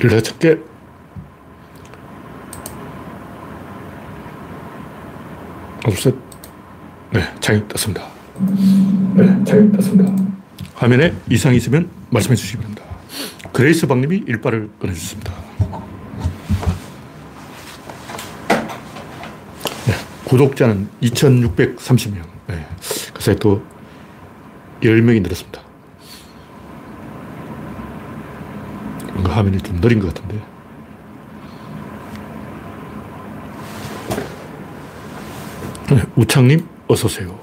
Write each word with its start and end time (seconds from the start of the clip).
16개. 0.00 0.58
둘셋. 5.84 6.14
네, 7.12 7.20
창이 7.40 7.68
떴습니다. 7.68 8.06
네, 9.14 9.44
창이 9.44 9.72
떴습니다. 9.72 10.12
화면에 10.74 11.14
이상이 11.28 11.56
있으면 11.58 11.90
말씀해 12.10 12.34
주시기 12.36 12.56
바랍니다. 12.58 12.84
그레이스 13.52 13.86
박님이 13.86 14.24
일발을 14.26 14.70
꺼내주셨습니다. 14.78 15.32
네, 19.86 19.94
구독자는 20.24 20.88
2,630명. 21.02 22.22
네, 22.46 22.66
그새 23.12 23.34
또 23.36 23.62
10명이 24.80 25.20
늘었습니다. 25.22 25.60
뭔가 29.12 29.29
화면이 29.40 29.58
좀 29.62 29.80
느린 29.80 29.98
것 30.00 30.12
같은데. 30.12 30.38
네, 35.90 36.02
우창님, 36.14 36.68
어서오세요. 36.86 37.38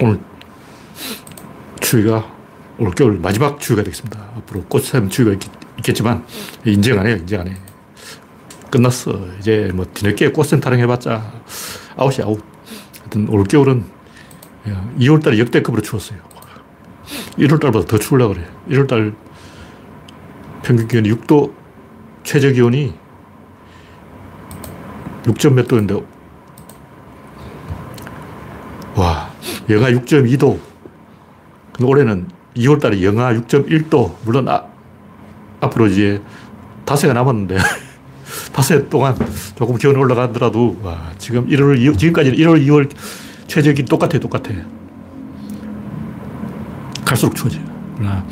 오늘 0.00 0.20
추위가 1.80 2.32
올 2.78 2.92
겨울 2.92 3.18
마지막 3.18 3.58
추위가 3.60 3.82
되겠습니다. 3.82 4.18
앞으로 4.36 4.64
꽃샘 4.64 5.08
추위가 5.10 5.32
있, 5.32 5.40
겠지만 5.82 6.24
인정 6.64 7.00
안 7.00 7.06
해요. 7.06 7.16
인정 7.16 7.40
안 7.40 7.48
해. 7.48 7.56
끝났어. 8.70 9.26
이제 9.38 9.70
뭐 9.74 9.84
뒤늦게 9.92 10.30
꽃샘 10.30 10.60
타령 10.60 10.78
해봤자 10.80 11.32
아웃이 11.96 12.24
아웃. 12.24 12.51
하여튼 13.12 13.28
올겨울은 13.28 13.84
2월달에 14.98 15.38
역대급으로 15.38 15.82
추웠어요. 15.82 16.18
1월달보다 17.36 17.86
더 17.86 17.98
추울라 17.98 18.28
그래. 18.28 18.46
1월달 18.68 19.14
평균 20.62 20.88
기온이 20.88 21.10
6도, 21.10 21.52
최저 22.24 22.50
기온이 22.50 22.94
6점 25.24 25.52
몇 25.52 25.68
도인데, 25.68 26.02
와, 28.96 29.30
영하 29.68 29.90
6.2도. 29.90 30.58
근데 31.72 31.84
올해는 31.84 32.28
2월 32.56 32.80
달에 32.80 33.02
영하 33.02 33.32
6.1도. 33.34 34.14
물론, 34.24 34.48
아, 34.48 34.64
앞으로 35.60 35.88
이제 35.88 36.22
닷새가 36.84 37.12
남았는데, 37.12 37.58
닷새 38.52 38.88
동안 38.88 39.16
조금 39.56 39.76
기온이 39.76 39.98
올라가더라도, 39.98 40.78
와, 40.82 41.10
지금 41.18 41.48
1월, 41.48 41.78
2월, 41.78 41.98
지금까지는 41.98 42.38
1월, 42.38 42.66
2월 42.66 42.90
최저기 43.46 43.84
똑같아, 43.84 44.18
똑같아. 44.18 44.50
갈수록 47.04 47.34
추워져요. 47.34 47.62
그러나 47.96 48.26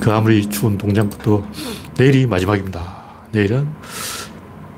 그 0.00 0.12
아무리 0.12 0.48
추운 0.48 0.78
동장도 0.78 1.46
내일이 1.96 2.26
마지막입니다. 2.26 3.02
내일은 3.32 3.68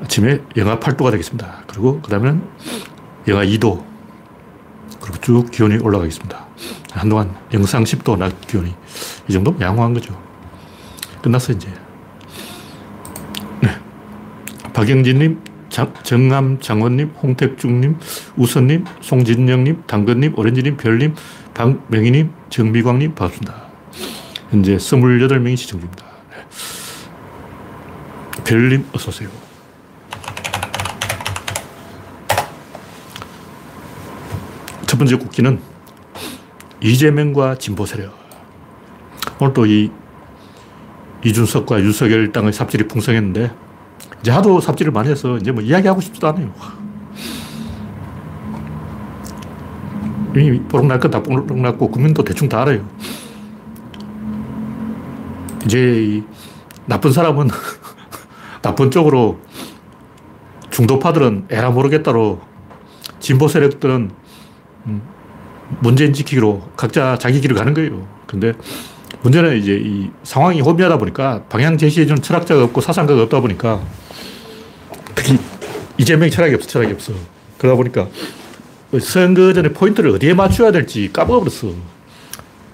아침에 0.02 0.40
영하 0.56 0.78
8도가 0.78 1.10
되겠습니다. 1.12 1.64
그리고 1.66 2.00
그 2.00 2.10
다음에는 2.10 2.42
영하 3.28 3.44
2도. 3.44 3.84
그리고 5.00 5.18
쭉 5.20 5.50
기온이 5.50 5.78
올라가겠습니다. 5.78 6.46
한동안 6.92 7.34
영상 7.52 7.84
10도 7.84 8.18
낮 8.18 8.40
기온이. 8.46 8.74
이 9.28 9.32
정도면 9.32 9.60
양호한 9.60 9.94
거죠. 9.94 10.20
끝났어, 11.22 11.52
이제. 11.52 11.68
네. 13.60 13.68
박영진님, 14.82 15.40
장, 15.68 15.94
정암 16.02 16.58
장원님, 16.58 17.10
홍택중님, 17.22 17.96
우선님, 18.36 18.84
송진영님, 19.00 19.84
당근님, 19.86 20.36
오렌지님, 20.36 20.76
별님, 20.76 21.14
박명희님, 21.54 22.32
정미광님, 22.50 23.14
반갑습니다. 23.14 23.62
현재 24.50 24.76
28명이 24.78 25.56
시청 25.56 25.78
중입니다. 25.78 26.04
네. 26.30 26.44
별님, 28.42 28.84
어서오세요. 28.92 29.28
첫 34.88 34.98
번째 34.98 35.14
국기는 35.14 35.60
이재명과 36.82 37.58
진보 37.58 37.86
세력. 37.86 38.18
오늘 39.38 39.54
또이 39.54 39.92
이준석과 41.24 41.80
윤석열 41.82 42.32
땅의 42.32 42.52
삽질이 42.52 42.88
풍성했는데, 42.88 43.61
이제 44.22 44.30
하도 44.30 44.60
삽질을 44.60 44.92
많이 44.92 45.10
해서 45.10 45.36
이제 45.36 45.50
뭐 45.50 45.62
이야기하고 45.62 46.00
싶지도 46.00 46.28
않아요. 46.28 46.52
이미 50.34 50.60
뽀록날 50.62 50.98
건다 51.00 51.22
뽀록났고, 51.22 51.90
국민도 51.90 52.22
대충 52.24 52.48
다 52.48 52.62
알아요. 52.62 52.88
이제 55.64 56.22
나쁜 56.86 57.12
사람은 57.12 57.48
나쁜 58.62 58.90
쪽으로 58.90 59.40
중도파들은 60.70 61.46
에라 61.50 61.70
모르겠다로 61.70 62.40
진보 63.18 63.48
세력들은 63.48 64.10
음, 64.86 65.02
문재인 65.80 66.12
지키기로 66.12 66.62
각자 66.76 67.18
자기 67.18 67.40
길을 67.40 67.56
가는 67.56 67.74
거예요. 67.74 68.06
근데 68.26 68.52
문제는 69.22 69.58
이제 69.58 69.80
이 69.82 70.10
상황이 70.22 70.60
혼미하다 70.60 70.98
보니까 70.98 71.42
방향 71.48 71.76
제시해주는 71.76 72.22
철학자가 72.22 72.64
없고 72.64 72.80
사상가가 72.80 73.22
없다 73.22 73.40
보니까 73.40 73.80
이재명이 76.02 76.32
철학이 76.32 76.54
없어, 76.56 76.68
철학이 76.68 76.92
없어. 76.92 77.12
그러다 77.58 77.76
보니까 77.76 78.08
선거 79.00 79.52
전에 79.52 79.68
포인트를 79.68 80.10
어디에 80.10 80.34
맞춰야 80.34 80.72
될지 80.72 81.08
까먹어버렸어. 81.12 81.72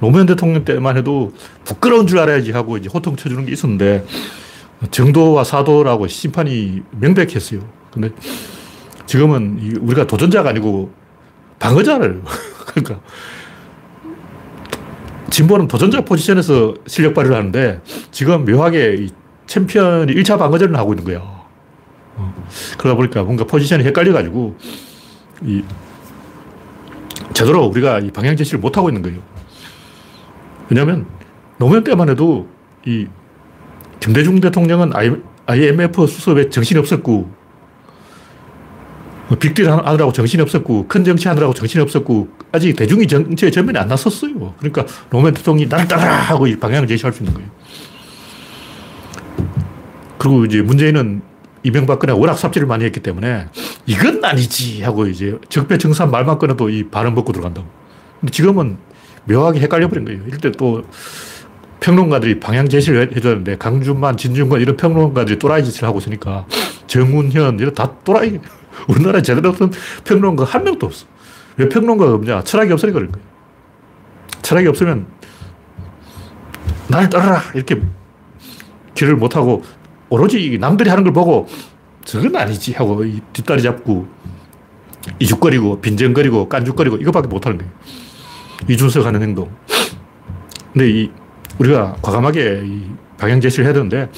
노무현 0.00 0.26
대통령 0.26 0.64
때만 0.64 0.96
해도 0.96 1.34
부끄러운 1.64 2.06
줄 2.06 2.18
알아야지 2.20 2.52
하고 2.52 2.78
이제 2.78 2.88
호통 2.92 3.16
쳐주는 3.16 3.44
게 3.44 3.52
있었는데 3.52 4.06
정도와 4.90 5.44
사도라고 5.44 6.06
심판이 6.06 6.82
명백했어요. 6.92 7.60
근데 7.92 8.10
지금은 9.04 9.78
우리가 9.82 10.06
도전자가 10.06 10.48
아니고 10.50 10.90
방어자를. 11.58 12.22
그러니까 12.66 13.00
진보는 15.28 15.68
도전자 15.68 16.00
포지션에서 16.00 16.74
실력 16.86 17.12
발휘를 17.12 17.36
하는데 17.36 17.80
지금 18.10 18.46
묘하게 18.46 19.08
챔피언이 19.46 20.14
1차 20.14 20.38
방어전을 20.38 20.78
하고 20.78 20.94
있는 20.94 21.04
거예요. 21.04 21.37
어. 22.18 22.34
그러다 22.76 22.96
보니까 22.96 23.22
뭔가 23.22 23.44
포지션이 23.44 23.84
헷갈려가지고 23.84 24.56
이 25.42 25.62
제대로 27.32 27.64
우리가 27.66 28.00
이 28.00 28.10
방향 28.10 28.36
제시를 28.36 28.58
못 28.58 28.76
하고 28.76 28.88
있는 28.88 29.02
거예요. 29.02 29.20
왜냐하면 30.68 31.06
노무현 31.58 31.84
때만 31.84 32.08
해도 32.08 32.48
이 32.84 33.06
김대중 34.00 34.40
대통령은 34.40 34.92
IMF 35.46 36.06
수습에 36.06 36.50
정신이 36.50 36.78
없었고 36.78 37.38
뭐 39.28 39.38
빅딜 39.38 39.70
하느라고 39.70 40.12
정신이 40.12 40.42
없었고 40.42 40.88
큰 40.88 41.04
정치 41.04 41.28
하느라고 41.28 41.52
정신이 41.52 41.82
없었고 41.82 42.28
아직 42.50 42.74
대중이 42.74 43.06
정치에 43.06 43.50
전면에 43.50 43.78
안 43.78 43.88
났었어요. 43.88 44.54
그러니까 44.58 44.86
노무현 45.10 45.34
대통령이 45.34 45.68
나를 45.68 45.86
따라 45.86 46.14
하고 46.14 46.46
이 46.46 46.58
방향을 46.58 46.88
제시할 46.88 47.12
수 47.12 47.22
있는 47.22 47.34
거예요. 47.34 47.50
그리고 50.16 50.44
이제 50.44 50.62
문재인은 50.62 51.22
이명박근혜 51.62 52.12
워낙 52.12 52.34
삽질을 52.34 52.66
많이 52.66 52.84
했기 52.84 53.00
때문에 53.00 53.48
이건 53.86 54.24
아니지 54.24 54.82
하고 54.82 55.06
이제 55.06 55.38
적폐청산 55.48 56.10
말만 56.10 56.38
꺼내도 56.38 56.70
이 56.70 56.88
발언 56.88 57.14
먹고 57.14 57.32
들어간다고. 57.32 57.66
근데 58.20 58.32
지금은 58.32 58.78
묘하게 59.24 59.60
헷갈려버린 59.60 60.04
거예요. 60.04 60.22
이럴 60.26 60.38
때또 60.40 60.84
평론가들이 61.80 62.40
방향 62.40 62.68
제시를 62.68 63.14
해줬는데 63.16 63.58
강준만, 63.58 64.16
진중권 64.16 64.60
이런 64.60 64.76
평론가들이 64.76 65.38
또라이 65.38 65.64
짓을 65.64 65.86
하고 65.86 65.98
있으니까 65.98 66.46
정운현 66.86 67.58
이런 67.58 67.74
다 67.74 67.92
또라이. 68.04 68.38
우리나라에 68.88 69.22
제대로 69.22 69.52
된 69.52 69.70
평론가 70.04 70.44
한 70.44 70.64
명도 70.64 70.86
없어. 70.86 71.06
왜 71.56 71.68
평론가가 71.68 72.14
없냐? 72.14 72.44
철학이 72.44 72.72
없으니까 72.72 72.98
그런 72.98 73.12
거예요. 73.12 73.26
철학이 74.42 74.68
없으면 74.68 75.06
나를 76.88 77.10
따라라 77.10 77.42
이렇게 77.54 77.80
길을 78.94 79.16
못하고 79.16 79.62
오로지 80.08 80.58
남들이 80.58 80.90
하는 80.90 81.04
걸 81.04 81.12
보고 81.12 81.46
저건 82.04 82.34
아니지 82.36 82.72
하고 82.72 83.04
뒷다리 83.32 83.62
잡고 83.62 84.06
이죽거리고 85.18 85.80
빈정거리고 85.80 86.48
깐죽거리고 86.48 86.96
이것밖에 86.96 87.28
못하는 87.28 87.58
거예요. 87.58 87.72
이준석 88.68 89.06
하는 89.06 89.22
행동. 89.22 89.50
근데 90.72 90.90
이, 90.90 91.10
우리가 91.58 91.96
과감하게 92.02 92.62
이 92.64 92.90
방향 93.16 93.40
제시를 93.40 93.64
해야 93.64 93.72
되는데, 93.72 94.10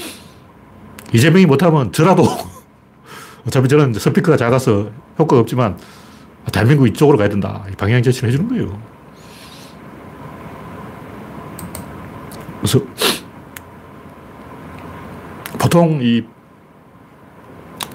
이재명이 1.12 1.46
못하면 1.46 1.92
저라도, 1.92 2.24
어차피 3.46 3.68
저는 3.68 3.94
스피커가 3.94 4.36
작아서 4.36 4.90
효과가 5.18 5.40
없지만, 5.40 5.78
대한민국 6.52 6.86
이쪽으로 6.88 7.18
가야 7.18 7.28
된다. 7.28 7.64
방향 7.78 8.02
제시를 8.02 8.28
해주는 8.28 8.48
거예요. 8.48 8.80
그래서, 12.60 12.80
보통 15.70 16.00
이, 16.02 16.24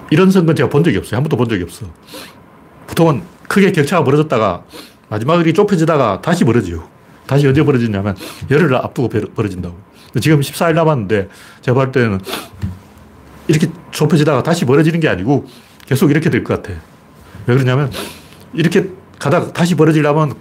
이런 0.09 0.31
선거는 0.31 0.55
제가 0.55 0.69
본 0.69 0.81
적이 0.81 0.97
없어요. 0.97 1.17
한 1.17 1.23
번도 1.23 1.35
본 1.35 1.49
적이 1.49 1.63
없어. 1.63 1.85
보통은 2.87 3.23
크게 3.49 3.73
격차가 3.73 4.05
벌어졌다가 4.05 4.63
마지막에 5.09 5.51
좁혀지다가 5.51 6.21
다시 6.21 6.45
벌어져요. 6.45 6.87
다시 7.27 7.45
언제 7.45 7.63
벌어지냐면 7.63 8.15
열흘을 8.49 8.75
앞두고 8.75 9.09
벌어진다고. 9.09 9.77
지금 10.21 10.39
14일 10.39 10.73
남았는데 10.73 11.27
제가 11.61 11.75
볼 11.75 11.91
때는 11.91 12.21
이렇게 13.49 13.67
좁혀지다가 13.91 14.41
다시 14.41 14.63
벌어지는 14.63 15.01
게 15.01 15.09
아니고 15.09 15.45
계속 15.85 16.11
이렇게 16.11 16.29
될 16.29 16.45
것 16.45 16.61
같아. 16.63 16.79
왜 17.45 17.55
그러냐면 17.55 17.91
이렇게 18.53 18.89
가다가 19.19 19.51
다시 19.51 19.75
벌어지려면 19.75 20.33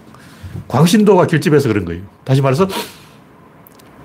광신도가 0.68 1.26
결집해서 1.26 1.68
그런 1.68 1.84
거예요. 1.84 2.02
다시 2.22 2.40
말해서 2.40 2.68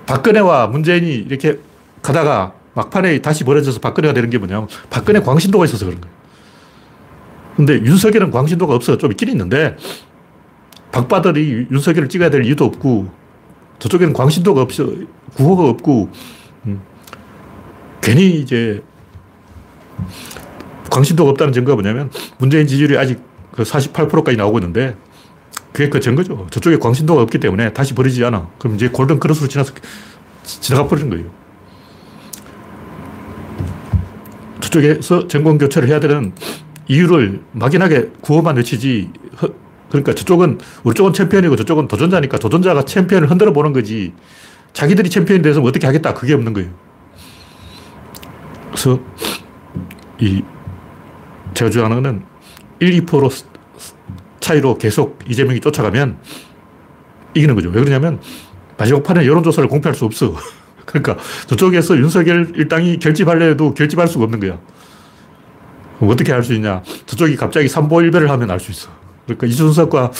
박근혜와 0.06 0.66
문재인이 0.66 1.14
이렇게 1.14 1.60
가다가 2.02 2.54
막판에 2.80 3.20
다시 3.20 3.44
벌어져서 3.44 3.80
박근혜가 3.80 4.14
되는 4.14 4.30
게 4.30 4.38
뭐냐면 4.38 4.68
박근혜 4.88 5.20
광신도가 5.20 5.66
있어서 5.66 5.84
그런 5.84 6.00
거예요. 6.00 6.16
근데 7.56 7.74
윤석열은 7.74 8.30
광신도가 8.30 8.74
없어. 8.74 8.96
좀 8.96 9.10
있긴 9.10 9.28
있는데 9.28 9.76
박바들이 10.92 11.68
윤석열을 11.70 12.08
찍어야 12.08 12.30
될 12.30 12.44
이유도 12.44 12.64
없고 12.64 13.12
저쪽에는 13.78 14.14
광신도가 14.14 14.62
없어. 14.62 14.90
구호가 15.34 15.68
없고 15.68 16.10
음. 16.66 16.80
괜히 18.00 18.40
이제 18.40 18.82
광신도가 20.90 21.30
없다는 21.30 21.52
증거가 21.52 21.74
뭐냐면 21.74 22.10
문재인 22.38 22.66
지지율이 22.66 22.96
아직 22.96 23.20
그 23.52 23.62
48%까지 23.62 24.36
나오고 24.36 24.58
있는데 24.58 24.96
그게 25.72 25.88
그 25.88 26.00
증거죠. 26.00 26.46
저쪽에 26.50 26.78
광신도가 26.78 27.22
없기 27.22 27.38
때문에 27.38 27.72
다시 27.72 27.94
버리지 27.94 28.24
않아. 28.24 28.48
그럼 28.58 28.76
이제 28.76 28.88
골든 28.88 29.20
크로스로 29.20 29.48
지나서 29.48 29.72
지나가 30.42 30.88
버리는 30.88 31.10
거예요. 31.10 31.39
저쪽에서 34.70 35.26
정권 35.26 35.58
교체를 35.58 35.88
해야 35.88 36.00
되는 36.00 36.32
이유를 36.88 37.42
막연하게 37.52 38.10
구호만 38.20 38.56
외치지. 38.56 39.10
그러니까 39.90 40.14
저쪽은 40.14 40.58
우리 40.84 40.94
쪽은 40.94 41.12
챔피언이고 41.12 41.56
저쪽은 41.56 41.88
도전자니까 41.88 42.38
도전자가 42.38 42.84
챔피언을 42.84 43.30
흔들어 43.30 43.52
보는 43.52 43.72
거지. 43.72 44.12
자기들이 44.72 45.10
챔피언이 45.10 45.42
돼서 45.42 45.60
어떻게 45.60 45.86
하겠다. 45.86 46.14
그게 46.14 46.32
없는 46.34 46.52
거예요. 46.52 46.70
그래서 48.70 49.00
이 50.20 50.42
제가 51.54 51.70
주장하는 51.70 52.02
건 52.02 52.24
1, 52.78 53.04
2% 53.04 53.44
차이로 54.38 54.78
계속 54.78 55.18
이재명이 55.28 55.60
쫓아가면 55.60 56.18
이기는 57.34 57.54
거죠. 57.56 57.68
왜 57.70 57.80
그러냐면 57.80 58.20
마지막 58.78 59.02
판에 59.02 59.26
여론조사를 59.26 59.68
공표할 59.68 59.94
수 59.94 60.04
없어. 60.04 60.34
그러니까 60.92 61.16
저쪽에서 61.46 61.96
윤석열 61.96 62.52
일당이 62.56 62.98
결집하려 62.98 63.46
해도 63.46 63.74
결집할 63.74 64.08
수가 64.08 64.24
없는 64.24 64.40
거야. 64.40 64.58
어떻게 66.00 66.32
할수 66.32 66.54
있냐? 66.54 66.82
저쪽이 67.06 67.36
갑자기 67.36 67.68
삼보일배를 67.68 68.30
하면 68.30 68.50
알 68.50 68.58
수 68.58 68.70
있어. 68.70 68.88
그러니까 69.26 69.46
이준석과 69.46 70.12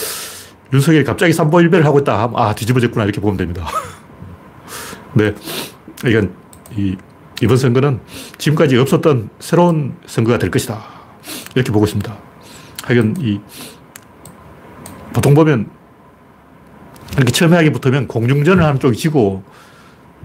윤석열이 0.73 1.03
갑자기 1.03 1.33
삼보일배를 1.33 1.85
하고 1.85 1.99
있다 1.99 2.21
하면 2.23 2.39
아 2.39 2.53
뒤집어졌구나 2.55 3.03
이렇게 3.03 3.19
보면 3.19 3.37
됩니다. 3.37 3.67
네, 5.13 5.33
이건 6.05 6.33
이 6.77 6.95
이번 7.41 7.57
선거는 7.57 7.99
지금까지 8.37 8.77
없었던 8.77 9.29
새로운 9.39 9.95
선거가 10.05 10.37
될 10.37 10.51
것이다. 10.51 10.81
이렇게 11.55 11.71
보고 11.71 11.85
있습니다. 11.85 12.15
하여간 12.83 13.15
이 13.19 13.39
보통 15.13 15.33
보면 15.33 15.69
이렇게 17.17 17.31
첨예하게 17.31 17.71
붙으면 17.71 18.07
공중전을 18.07 18.63
하는 18.63 18.79
쪽이 18.79 18.97
지고 18.97 19.43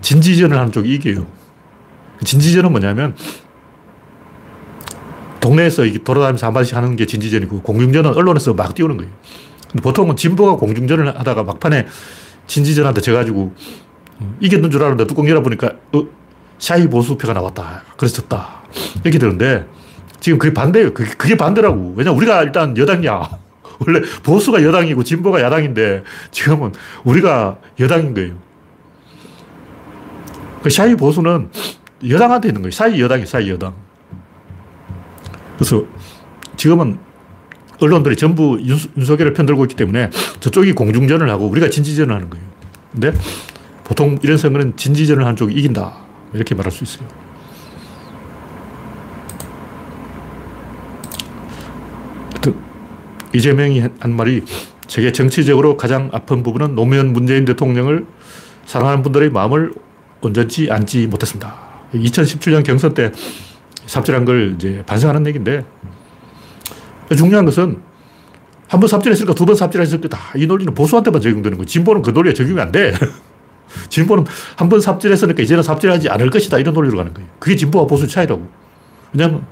진지전을 0.00 0.56
하는 0.56 0.72
쪽이 0.72 0.94
이겨요. 0.94 1.26
진지전은 2.24 2.70
뭐냐면 2.70 3.14
동네에서 5.40 5.84
돌아다니면서 6.04 6.46
한마디씩 6.46 6.76
하는 6.76 6.96
게 6.96 7.06
진지전이고 7.06 7.62
공중전은 7.62 8.14
언론에서 8.14 8.54
막 8.54 8.74
띄우는 8.74 8.96
거예요. 8.96 9.12
보통은 9.82 10.16
진보가 10.16 10.56
공중전을 10.56 11.18
하다가 11.18 11.44
막판에 11.44 11.86
진지전한테 12.46 13.00
져가지고 13.00 13.54
이겼는 14.40 14.70
줄 14.70 14.80
알았는데 14.80 15.06
뚜껑 15.06 15.28
열어보니까 15.28 15.72
어, 15.92 16.06
샤이 16.58 16.88
보수표가 16.88 17.32
나왔다. 17.34 17.82
졌다. 17.98 18.62
이렇게 19.04 19.18
되는데 19.18 19.66
지금 20.20 20.38
그게 20.38 20.52
반대예요. 20.52 20.94
그게, 20.94 21.10
그게 21.16 21.36
반대라고. 21.36 21.94
왜냐 21.96 22.12
우리가 22.12 22.42
일단 22.42 22.76
여당이야. 22.76 23.28
원래 23.86 24.00
보수가 24.22 24.62
여당이고 24.62 25.04
진보가 25.04 25.42
야당인데 25.42 26.02
지금은 26.30 26.72
우리가 27.04 27.58
여당인 27.78 28.14
거예요. 28.14 28.34
그 30.66 30.70
샤이 30.70 30.96
보수는 30.96 31.48
여당한테 32.08 32.48
있는 32.48 32.60
거예요. 32.60 32.72
사이 32.72 33.00
여당이 33.00 33.24
사이 33.24 33.48
여당. 33.50 33.72
그래서 35.56 35.84
지금은 36.56 36.98
언론들이 37.80 38.16
전부 38.16 38.58
윤, 38.64 38.76
윤석열을 38.96 39.32
편들고 39.32 39.62
있기 39.66 39.76
때문에 39.76 40.10
저쪽이 40.40 40.72
공중전을 40.72 41.30
하고 41.30 41.46
우리가 41.46 41.70
진지전을 41.70 42.12
하는 42.12 42.28
거예요. 42.28 42.44
근데 42.90 43.12
보통 43.84 44.18
이런 44.24 44.38
선거는 44.38 44.76
진지전을 44.76 45.22
하는 45.22 45.36
쪽이 45.36 45.54
이긴다. 45.54 45.98
이렇게 46.34 46.56
말할 46.56 46.72
수 46.72 46.82
있어요. 46.82 47.06
이재명이 53.32 53.84
한 54.00 54.16
말이 54.16 54.42
세계 54.88 55.12
정치적으로 55.12 55.76
가장 55.76 56.10
아픈 56.12 56.42
부분은 56.42 56.74
노무현 56.74 57.12
문재인 57.12 57.44
대통령을 57.44 58.04
사랑하는 58.64 59.04
분들의 59.04 59.30
마음을 59.30 59.72
온전치 60.26 60.68
안지 60.70 61.06
못했습니다. 61.06 61.54
2017년 61.94 62.64
경선 62.64 62.94
때 62.94 63.12
삽질한 63.86 64.24
걸 64.24 64.54
이제 64.56 64.82
반성하는 64.86 65.26
얘기인데 65.28 65.64
중요한 67.16 67.44
것은 67.44 67.80
한 68.68 68.80
번 68.80 68.88
삽질했을까 68.88 69.32
두 69.34 69.46
번 69.46 69.54
삽질했을까 69.54 70.08
다이 70.08 70.46
논리는 70.46 70.74
보수한테만 70.74 71.20
적용되는 71.20 71.56
거예요. 71.56 71.66
진보는 71.66 72.02
그 72.02 72.10
논리에 72.10 72.34
적용이 72.34 72.60
안 72.60 72.72
돼. 72.72 72.92
진보는 73.88 74.24
한 74.56 74.68
번 74.68 74.80
삽질했으니까 74.80 75.40
이제는 75.42 75.62
삽질하지 75.62 76.08
않을 76.08 76.30
것이다. 76.30 76.58
이런 76.58 76.74
논리로 76.74 76.96
가는 76.96 77.14
거예요. 77.14 77.28
그게 77.38 77.54
진보와 77.54 77.86
보수 77.86 78.08
차이라고. 78.08 78.48
왜냐하면 79.12 79.46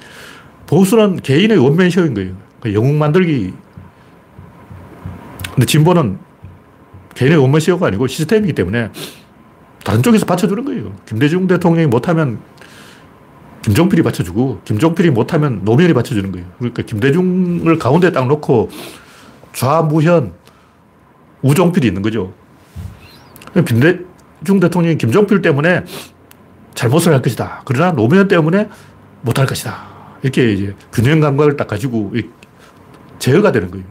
보수는 0.66 1.20
개인의 1.20 1.58
원맨쇼인 1.58 2.14
거예요. 2.14 2.34
그 2.60 2.74
영웅 2.74 2.98
만들기. 2.98 3.52
근데 5.54 5.66
진보는 5.66 6.18
개인의 7.14 7.38
원맨쇼가 7.38 7.86
아니고 7.86 8.08
시스템이기 8.08 8.52
때문에 8.54 8.90
다른 9.84 10.02
쪽에서 10.02 10.26
받쳐주는 10.26 10.64
거예요. 10.64 10.96
김대중 11.06 11.46
대통령이 11.46 11.86
못하면 11.86 12.40
김종필이 13.62 14.02
받쳐주고 14.02 14.62
김종필이 14.64 15.10
못하면 15.10 15.60
노무현이 15.64 15.94
받쳐주는 15.94 16.32
거예요. 16.32 16.46
그러니까 16.58 16.82
김대중을 16.82 17.78
가운데 17.78 18.10
딱 18.10 18.26
놓고 18.26 18.70
좌무현 19.52 20.32
우종필이 21.42 21.86
있는 21.86 22.02
거죠. 22.02 22.32
김대중 23.54 24.60
대통령이 24.60 24.98
김종필 24.98 25.42
때문에 25.42 25.84
잘못을 26.74 27.12
할 27.12 27.22
것이다. 27.22 27.62
그러나 27.64 27.92
노무현 27.92 28.26
때문에 28.26 28.68
못할 29.22 29.46
것이다. 29.46 29.86
이렇게 30.22 30.52
이제 30.52 30.74
균형 30.92 31.20
감각을 31.20 31.56
딱 31.56 31.68
가지고 31.68 32.12
제어가 33.18 33.52
되는 33.52 33.70
거예요. 33.70 33.84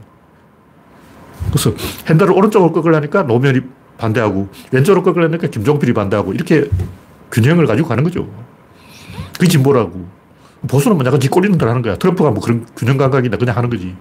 그래서 1.50 1.74
핸들을 2.10 2.34
오른쪽으로 2.34 2.72
꺾으려니까 2.74 3.24
노무현이 3.24 3.62
반대하고 3.98 4.50
왼쪽으로 4.72 5.04
꺾으려니까 5.04 5.48
김종필이 5.48 5.94
반대하고 5.94 6.34
이렇게 6.34 6.70
균형을 7.32 7.66
가지고 7.66 7.88
가는 7.88 8.04
거죠. 8.04 8.28
그게 9.34 9.48
진보라고. 9.48 10.08
보수는 10.68 10.98
뭐 10.98 11.06
약간 11.06 11.20
뒷골리는 11.20 11.58
대로 11.58 11.72
하는 11.72 11.82
거야. 11.82 11.96
트럼프가 11.96 12.32
뭐 12.32 12.42
그런 12.42 12.66
균형 12.76 12.98
감각이나 12.98 13.38
그냥 13.38 13.58
하는 13.58 13.70
거지. 13.70 13.96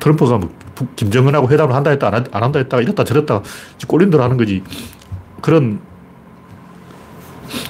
트럼프가 0.00 0.38
뭐 0.38 0.50
김정은하고 0.96 1.48
회담을 1.48 1.74
한다 1.74 1.90
했다, 1.90 2.08
안 2.08 2.42
한다 2.42 2.58
했다, 2.58 2.80
이랬다 2.80 3.04
저랬다, 3.04 3.42
꼴린 3.86 4.10
대로 4.10 4.22
하는 4.22 4.36
거지. 4.36 4.62
그런 5.40 5.80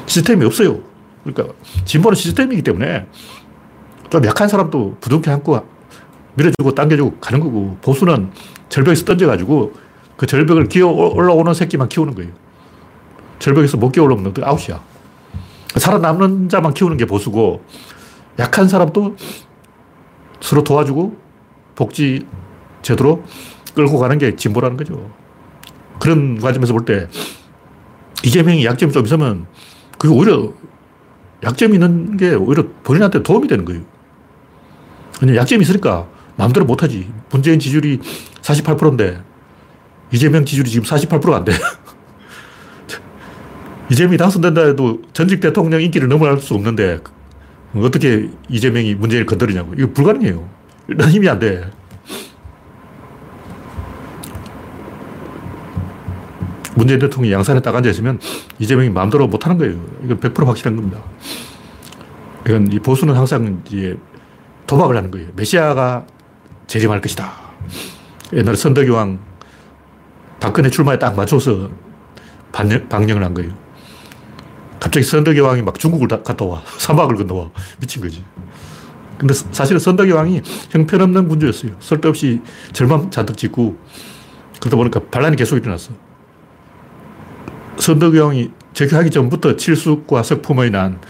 시스템이 0.07 0.45
없어요. 0.45 0.81
그러니까 1.25 1.55
진보는 1.85 2.15
시스템이기 2.15 2.63
때문에 2.63 3.07
좀 4.11 4.25
약한 4.25 4.49
사람도 4.49 4.99
부둥켜 5.01 5.33
안고 5.33 5.67
밀어주고 6.35 6.75
당겨주고 6.75 7.19
가는 7.19 7.41
거고 7.41 7.77
보수는 7.81 8.31
절벽에서 8.69 9.05
던져가지고 9.05 9.73
그 10.17 10.27
절벽을 10.27 10.69
기어 10.69 10.89
올라오는 10.89 11.53
새끼만 11.55 11.89
키우는 11.89 12.15
거예요. 12.15 12.31
절벽에서 13.39 13.77
못 13.77 13.91
기어 13.91 14.05
올라오면 14.05 14.35
아웃이야. 14.43 14.81
살아남는 15.77 16.49
자만 16.49 16.73
키우는 16.73 16.97
게 16.97 17.05
보수고 17.05 17.65
약한 18.39 18.69
사람도 18.69 19.17
서로 20.41 20.63
도와주고 20.63 21.17
복지 21.75 22.27
제도로 22.83 23.25
끌고 23.75 23.99
가는 23.99 24.19
게 24.19 24.37
진보라는 24.37 24.77
거죠. 24.77 25.11
그런 25.99 26.39
관점에서 26.41 26.73
볼 26.73 26.85
때 26.85 27.09
이재명이 28.25 28.65
약점이 28.65 28.93
좀 28.93 29.05
있으면 29.05 29.47
그게 29.99 30.15
오히려 30.15 30.53
약점이 31.43 31.75
있는 31.75 32.17
게 32.17 32.35
오히려 32.35 32.65
본인한테 32.83 33.23
도움이 33.23 33.49
되는 33.49 33.65
거예요. 33.65 33.83
그냥 35.19 35.37
약점이 35.37 35.63
있으니까 35.63 36.07
마음대로 36.37 36.65
못하지. 36.67 37.13
문재인 37.31 37.59
지지율이 37.59 38.01
48%인데 38.43 39.21
이재명 40.15 40.45
지지율이 40.45 40.71
지금 40.71 40.87
48%가 40.87 41.39
안 41.39 41.45
돼. 41.45 41.53
이재명이 43.91 44.17
당선된다 44.17 44.67
해도 44.67 45.03
전직 45.13 45.41
대통령 45.41 45.83
인기를 45.83 46.07
넘어갈 46.07 46.39
수 46.39 46.55
없는데 46.55 47.01
어떻게 47.75 48.31
이재명이 48.49 48.95
문재인을 48.95 49.27
건드리냐고. 49.27 49.75
이거 49.77 49.91
불가능해요. 49.93 50.49
일단 50.87 51.11
힘이 51.11 51.29
안 51.29 51.41
돼. 51.41 51.69
문재인 56.77 57.01
대통령이 57.01 57.33
양산에 57.33 57.61
딱 57.61 57.75
앉아있으면 57.75 58.21
이재명이 58.61 58.91
마음대로 58.91 59.27
못하는 59.27 59.59
거예요. 59.59 59.85
이건 60.05 60.21
100% 60.21 60.47
확실한 60.47 60.77
겁니다. 60.77 61.03
이건 62.47 62.71
이 62.71 62.79
보수는 62.79 63.17
항상 63.17 63.65
이제 63.67 63.99
도박을 64.69 64.97
하는 64.97 65.11
거예요. 65.11 65.31
메시아가 65.35 66.07
재림할 66.69 67.01
것이다. 67.01 67.33
옛날에 68.33 68.55
선덕여왕 68.55 69.34
박근혜 70.45 70.69
출마에 70.69 70.99
딱 70.99 71.17
맞춰서 71.17 71.71
방영을 72.53 73.25
한 73.25 73.33
거예요. 73.33 73.51
갑자기 74.79 75.03
선덕여 75.03 75.43
왕이 75.43 75.63
막 75.63 75.79
중국을 75.79 76.07
갔다 76.07 76.45
와. 76.45 76.63
사막을 76.77 77.17
건너와. 77.17 77.51
미친 77.81 78.03
거지. 78.03 78.23
근데 79.17 79.33
사실은 79.33 79.79
선덕여 79.79 80.15
왕이 80.15 80.43
형편없는 80.69 81.29
군주였어요. 81.29 81.73
쓸데없이 81.81 82.43
절만 82.75 83.11
잔뜩 83.11 83.39
짓고 83.39 83.79
그러다 84.61 84.77
보니까 84.77 85.01
반란이 85.11 85.37
계속 85.37 85.57
일어났어. 85.57 85.93
선덕여 87.79 88.27
왕이 88.27 88.51
즉위하기 88.75 89.11
전부터 89.11 89.57
칠숙과 89.57 90.23
석품의 90.23 90.71
난, 90.73 91.01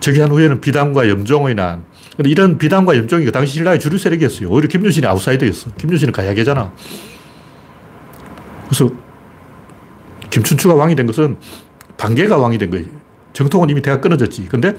즉위한 0.00 0.30
후에는 0.30 0.60
비담과 0.60 1.08
염종의 1.08 1.54
난, 1.54 1.86
근데 2.18 2.28
이런 2.28 2.58
비담과 2.58 2.98
염종이 2.98 3.24
그 3.24 3.32
당시 3.32 3.54
신라의 3.54 3.80
주류 3.80 3.96
세력이었어요. 3.96 4.50
오히려 4.50 4.68
김유신이 4.68 5.06
아웃사이더였어. 5.06 5.70
김유신은 5.78 6.12
가야계잖아. 6.12 6.70
그래서 8.70 8.88
김춘추가 10.30 10.74
왕이 10.76 10.94
된 10.94 11.06
것은 11.06 11.36
방계가 11.96 12.38
왕이 12.38 12.56
된 12.56 12.70
거예요. 12.70 12.86
정통은 13.32 13.68
이미 13.68 13.82
대가 13.82 14.00
끊어졌지. 14.00 14.46
근데 14.46 14.76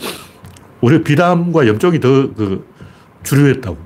오히려 0.79 1.03
비담과 1.03 1.67
염종이 1.67 2.00
더 2.00 2.33
그 2.33 2.65
주류였다고. 3.24 3.77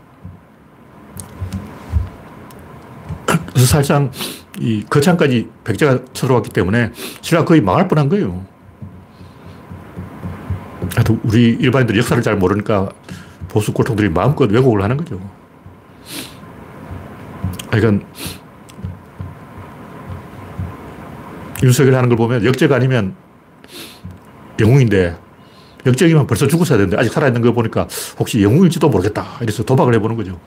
그래서 3.25 3.65
사실상 3.65 4.11
이 4.59 4.85
거창까지 4.89 5.49
백제가 5.63 6.05
쳐들어왔기 6.13 6.51
때문에 6.51 6.91
신라 7.21 7.43
거의 7.43 7.61
망할 7.61 7.87
뻔한 7.87 8.07
거예요. 8.07 8.45
하여튼 10.93 11.19
우리 11.23 11.49
일반인들이 11.49 11.97
역사를 11.97 12.21
잘 12.21 12.37
모르니까 12.37 12.89
보수 13.49 13.73
꼴통들이 13.73 14.09
마음껏 14.09 14.49
왜곡을 14.49 14.83
하는 14.83 14.97
거죠. 14.97 15.19
그러니까 17.71 18.05
윤석열 21.63 21.95
하는 21.95 22.09
걸 22.09 22.17
보면 22.17 22.45
역적 22.45 22.71
아니면 22.71 23.15
영웅인데 24.59 25.17
역적이면 25.85 26.27
벌써 26.27 26.47
죽었어야 26.47 26.77
되는데 26.77 26.97
아직 26.97 27.11
살아있는 27.11 27.41
거 27.41 27.51
보니까 27.53 27.87
혹시 28.17 28.41
영웅일지도 28.41 28.89
모르겠다. 28.89 29.25
이래서 29.41 29.63
도박을 29.63 29.93
해보는 29.95 30.15
거죠. 30.15 30.39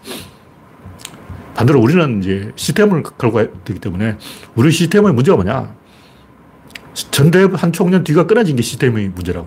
반대로 1.55 1.81
우리는 1.81 2.23
이제 2.23 2.53
시스템을 2.57 3.03
걸고 3.03 3.63
되기 3.65 3.81
때문에 3.81 4.17
우리 4.55 4.71
시스템의 4.71 5.13
문제가 5.13 5.37
뭐냐? 5.37 5.75
전대협 6.95 7.63
한 7.63 7.73
총련 7.73 8.03
뒤가 8.05 8.27
끊어진 8.27 8.57
게 8.57 8.63
시스템의 8.63 9.09
문제라고. 9.11 9.47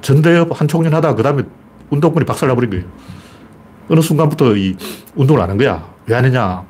전대협 0.00 0.58
한 0.58 0.68
총련 0.68 0.94
하다가 0.94 1.14
그 1.14 1.22
다음에 1.22 1.42
운동권이 1.90 2.24
박살나버린 2.26 2.70
거예요. 2.70 2.84
어느 3.88 4.00
순간부터 4.00 4.56
이 4.56 4.76
운동을 5.14 5.42
안 5.42 5.50
한 5.50 5.58
거야. 5.58 5.86
왜 6.06 6.14
안 6.16 6.24
했냐? 6.24 6.64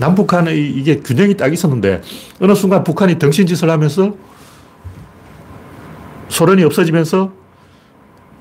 남북한의 0.00 0.70
이게 0.70 0.98
균형이 1.00 1.36
딱 1.36 1.52
있었는데 1.52 2.00
어느 2.40 2.54
순간 2.54 2.82
북한이 2.82 3.18
덩신짓을 3.18 3.68
하면서 3.70 4.14
소련이 6.28 6.64
없어지면서 6.64 7.32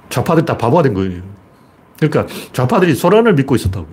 좌파들이 0.10 0.46
다 0.46 0.58
바보가 0.58 0.84
된 0.84 0.94
거예요. 0.94 1.22
그러니까 2.00 2.34
좌파들이 2.54 2.96
소련을 2.96 3.34
믿고 3.34 3.56
있었다고. 3.56 3.88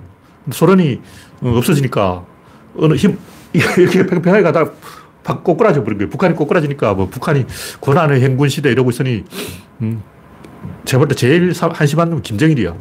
소련이 0.53 1.01
없어지니까 1.43 2.25
어느 2.79 2.95
힘, 2.95 3.19
이렇게 3.53 4.07
팽팽하게 4.07 4.43
가다가 4.45 4.73
꼬꾸라져 5.43 5.83
버린 5.83 5.99
거예요. 5.99 6.11
북한이 6.11 6.37
꼬꾸라지니까 6.37 6.95
뭐 6.95 7.09
북한이 7.09 7.47
고난의 7.81 8.23
행군 8.23 8.49
시대 8.49 8.71
이러고 8.71 8.91
있으니, 8.91 9.25
음, 9.83 10.03
제가 10.85 10.99
볼 11.01 11.09
때 11.09 11.15
제일 11.15 11.53
한심한 11.53 12.11
놈은 12.11 12.23
김정일이야. 12.23 12.75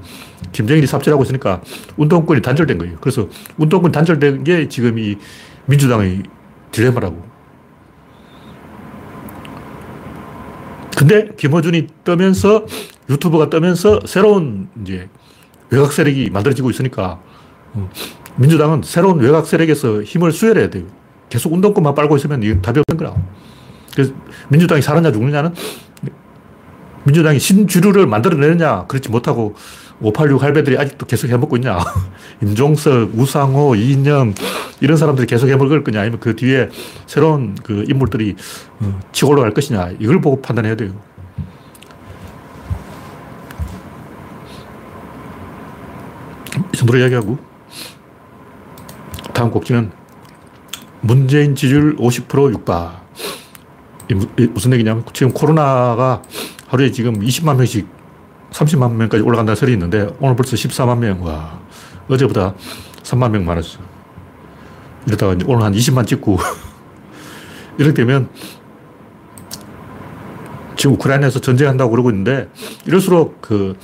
김정일이 0.52 0.88
삽질하고 0.88 1.24
있으니까 1.24 1.62
운동권이 1.98 2.42
단절된 2.42 2.78
거예요. 2.78 2.98
그래서 3.02 3.28
운동권 3.58 3.92
단절된 3.92 4.44
게 4.44 4.68
지금 4.70 5.00
이 5.00 5.18
민주당의 5.66 6.24
딜레마라고. 6.72 7.24
근데 10.98 11.30
김어준이 11.38 11.88
뜨면서 12.04 12.66
유튜브가 13.10 13.50
뜨면서 13.50 14.00
새로운 14.06 14.70
이제 14.82 15.10
외곽 15.70 15.92
세력이 15.92 16.30
만들어지고 16.32 16.70
있으니까 16.70 17.20
어, 17.74 17.90
민주당은 18.38 18.82
새로운 18.84 19.20
외곽 19.20 19.46
세력에서 19.46 20.04
힘을 20.04 20.32
수혈해야 20.32 20.70
돼요. 20.70 20.86
계속 21.30 21.52
운동권만 21.54 21.96
빨고 21.96 22.16
있으면 22.18 22.62
답이 22.62 22.82
없는 22.88 22.98
거라. 22.98 23.16
그래서 23.94 24.14
민주당이 24.50 24.82
살았냐 24.82 25.12
죽느냐는 25.12 25.54
민주당이 27.06 27.40
신주류를 27.40 28.08
만들어내느냐 28.08 28.86
그렇지 28.88 29.10
못하고 29.10 29.56
586 30.02 30.44
할배들이 30.44 30.78
아직도 30.78 31.06
계속 31.06 31.30
해먹고 31.30 31.56
있냐. 31.58 31.80
임종석, 32.42 33.12
우상호, 33.18 33.76
이인영 33.76 34.34
이런 34.82 34.98
사람들이 34.98 35.26
계속 35.26 35.48
해먹을 35.48 35.84
거냐 35.84 36.02
아니면 36.02 36.20
그 36.20 36.36
뒤에 36.36 36.70
새로운 37.08 37.56
그 37.64 37.86
인물들이 37.88 38.36
어, 38.82 39.00
치고 39.14 39.32
올라갈 39.32 39.54
것이냐 39.54 39.92
이걸 40.00 40.20
보고 40.20 40.42
판단해야 40.42 40.76
돼요. 40.76 40.92
이 46.74 46.78
정도로 46.78 47.00
이야기하고 47.00 47.38
다음 49.34 49.52
곡지는 49.52 49.92
문재인 51.02 51.56
지지율 51.56 51.96
50% 51.98 52.52
육박. 52.54 53.06
무슨 54.54 54.74
얘기냐면 54.74 55.04
지금 55.14 55.32
코로나가 55.32 56.22
하루에 56.68 56.92
지금 56.92 57.20
20만 57.20 57.56
명씩 57.58 57.88
30만 58.52 58.94
명까지 58.94 59.24
올라간다는 59.24 59.56
설이 59.56 59.74
있는데 59.74 60.08
오늘 60.20 60.36
벌써 60.36 60.56
14만 60.56 60.98
명. 61.00 61.24
와. 61.24 61.60
어제보다 62.08 62.54
3만 63.04 63.32
명 63.32 63.46
많았어. 63.46 63.80
이러다가 65.08 65.34
이제 65.34 65.46
오늘 65.48 65.64
한 65.64 65.74
20만 65.74 66.08
찍고 66.08 66.38
이렇게 67.78 67.94
되면 67.94 68.30
지금 70.76 70.96
우크라이나에서 70.96 71.40
전쟁한다고 71.40 71.92
그러고 71.92 72.10
있는데 72.10 72.50
이럴수록 72.86 73.42
그 73.42 73.78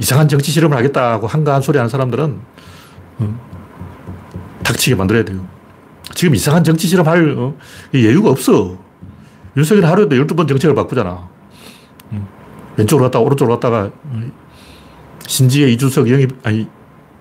이상한 0.00 0.28
정치 0.28 0.50
실험을 0.50 0.76
하겠다고 0.76 1.26
한가한 1.26 1.62
소리 1.62 1.78
하는 1.78 1.88
사람들은 1.88 2.40
어, 3.18 3.40
닥치게 4.64 4.96
만들어야 4.96 5.24
돼요. 5.24 5.46
지금 6.14 6.34
이상한 6.34 6.64
정치 6.64 6.86
실험할 6.88 7.36
어, 7.38 7.54
여유가 7.94 8.30
없어. 8.30 8.78
윤석열 9.56 9.86
하루에도 9.86 10.16
12번 10.16 10.48
정책을 10.48 10.74
바꾸잖아. 10.74 11.37
음. 12.78 12.82
왼쪽으로 12.82 13.04
갔다가 13.06 13.24
오른쪽으로 13.24 13.58
갔다가 13.58 13.90
어, 14.04 14.22
신지혜 15.26 15.70
이준석 15.72 16.10
영입, 16.10 16.30
아니, 16.46 16.66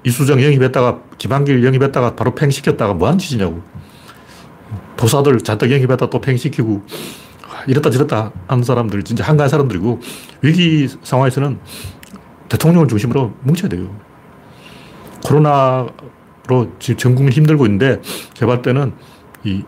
이수정 0.04 0.42
영입했다가 0.42 1.02
김한길 1.18 1.66
영입했다가 1.66 2.16
바로 2.16 2.34
팽시켰다가 2.36 2.94
뭐하는 2.94 3.20
짓이냐고. 3.20 3.62
도사들 4.96 5.40
잔뜩 5.42 5.72
영입했다 5.72 6.10
또 6.10 6.20
팽시키고 6.22 6.84
이랬다 7.68 7.90
저랬다 7.90 8.32
하는 8.48 8.64
사람들 8.64 9.04
진짜 9.04 9.24
한가한 9.24 9.50
사람들이고 9.50 10.00
위기 10.42 10.88
상황에서는 11.04 11.60
대통령을 12.50 12.88
중심으로 12.88 13.34
뭉쳐야 13.42 13.70
돼요. 13.70 13.94
코로나로 15.26 15.92
지금 16.80 16.98
전 16.98 17.16
국민 17.16 17.34
힘들고 17.34 17.66
있는데 17.66 18.02
볼 18.40 18.62
때는 18.62 18.94
이 19.44 19.64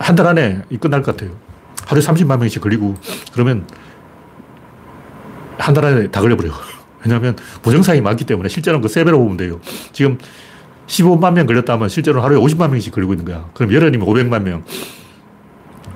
한 0.00 0.16
달 0.16 0.26
안에 0.26 0.62
끝날 0.80 1.02
것 1.02 1.14
같아요. 1.14 1.36
하루에 1.86 2.02
30만 2.02 2.38
명씩 2.38 2.62
걸리고 2.62 2.96
그러면 3.32 3.66
한 5.60 5.74
달 5.74 5.84
안에 5.84 6.08
다 6.10 6.20
걸려버려요. 6.20 6.52
왜냐하면 7.04 7.36
부정상이 7.62 8.00
많기 8.00 8.24
때문에 8.24 8.48
실제로는 8.48 8.86
그 8.86 8.92
3배로 8.92 9.12
보면 9.12 9.36
돼요. 9.36 9.60
지금 9.92 10.18
15만 10.86 11.32
명 11.34 11.46
걸렸다면 11.46 11.88
실제로 11.88 12.22
하루에 12.22 12.38
50만 12.38 12.70
명씩 12.70 12.92
걸리고 12.92 13.12
있는 13.14 13.24
거야. 13.24 13.48
그럼 13.54 13.72
열흘이면 13.72 14.06
500만 14.06 14.42
명. 14.42 14.64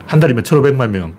한 0.06 0.20
달이면 0.20 0.44
1,500만 0.44 0.90
명. 0.90 1.14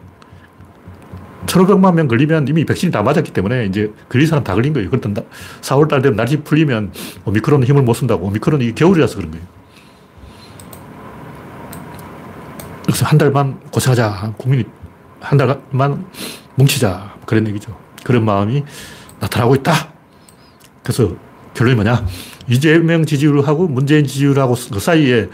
1,500만 1.46 1.94
명 1.94 2.08
걸리면 2.08 2.48
이미 2.48 2.66
백신이 2.66 2.92
다 2.92 3.04
맞았기 3.04 3.32
때문에 3.32 3.66
이제 3.66 3.92
걸린 4.10 4.28
사람 4.28 4.44
다 4.44 4.56
걸린 4.56 4.74
거예요. 4.74 4.90
그렇다 4.90 5.10
4월 5.62 5.88
달 5.88 6.02
되면 6.02 6.16
날씨 6.16 6.38
풀리면 6.38 6.92
오미크론은 7.26 7.68
힘을 7.68 7.84
못 7.84 7.94
쓴다고. 7.94 8.26
오미크론은 8.28 8.66
이게 8.66 8.74
겨울이라서 8.74 9.18
그런 9.18 9.32
거예요. 9.32 9.46
그래서 12.86 13.06
한 13.06 13.18
달만 13.18 13.60
고생하자. 13.72 14.34
국민이 14.38 14.64
한 15.20 15.38
달만 15.38 16.06
뭉치자. 16.56 17.14
그런 17.26 17.48
얘기죠. 17.48 17.85
그런 18.06 18.24
마음이 18.24 18.64
나타나고 19.20 19.56
있다. 19.56 19.92
그래서 20.84 21.16
결론이 21.56 21.76
뭐냐. 21.76 22.06
이재명 22.48 23.04
지지율하고 23.04 23.68
문재인 23.68 24.06
지지율하고 24.06 24.56
그 24.72 24.80
사이에 24.80 25.28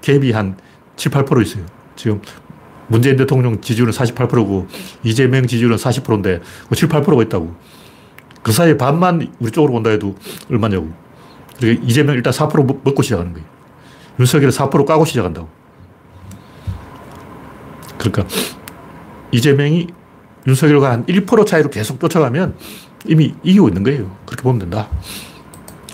갭이 0.00 0.32
한 0.32 0.56
7, 0.96 1.12
8% 1.12 1.42
있어요. 1.42 1.66
지금 1.94 2.22
문재인 2.88 3.16
대통령 3.16 3.60
지지율은 3.60 3.92
48%고 3.92 4.66
이재명 5.02 5.46
지지율은 5.46 5.76
40%인데 5.76 6.40
7, 6.74 6.88
8%가 6.88 7.22
있다고. 7.22 7.54
그 8.42 8.50
사이에 8.50 8.78
반만 8.78 9.30
우리 9.38 9.50
쪽으로 9.50 9.74
온다 9.74 9.90
해도 9.90 10.16
얼마냐고. 10.50 10.90
그러니까 11.58 11.84
이재명 11.86 12.14
일단 12.14 12.32
4% 12.32 12.82
먹고 12.82 13.02
시작하는 13.02 13.34
거예요. 13.34 13.46
윤석열은 14.18 14.52
4% 14.52 14.86
까고 14.86 15.04
시작한다고. 15.04 15.48
그러니까 17.98 18.24
이재명이 19.32 19.88
윤석열과 20.46 20.90
한 20.90 21.06
1% 21.06 21.46
차이로 21.46 21.70
계속 21.70 22.00
쫓아가면 22.00 22.54
이미 23.06 23.34
이기고 23.42 23.68
있는 23.68 23.82
거예요. 23.82 24.16
그렇게 24.26 24.42
보면 24.42 24.60
된다. 24.60 24.88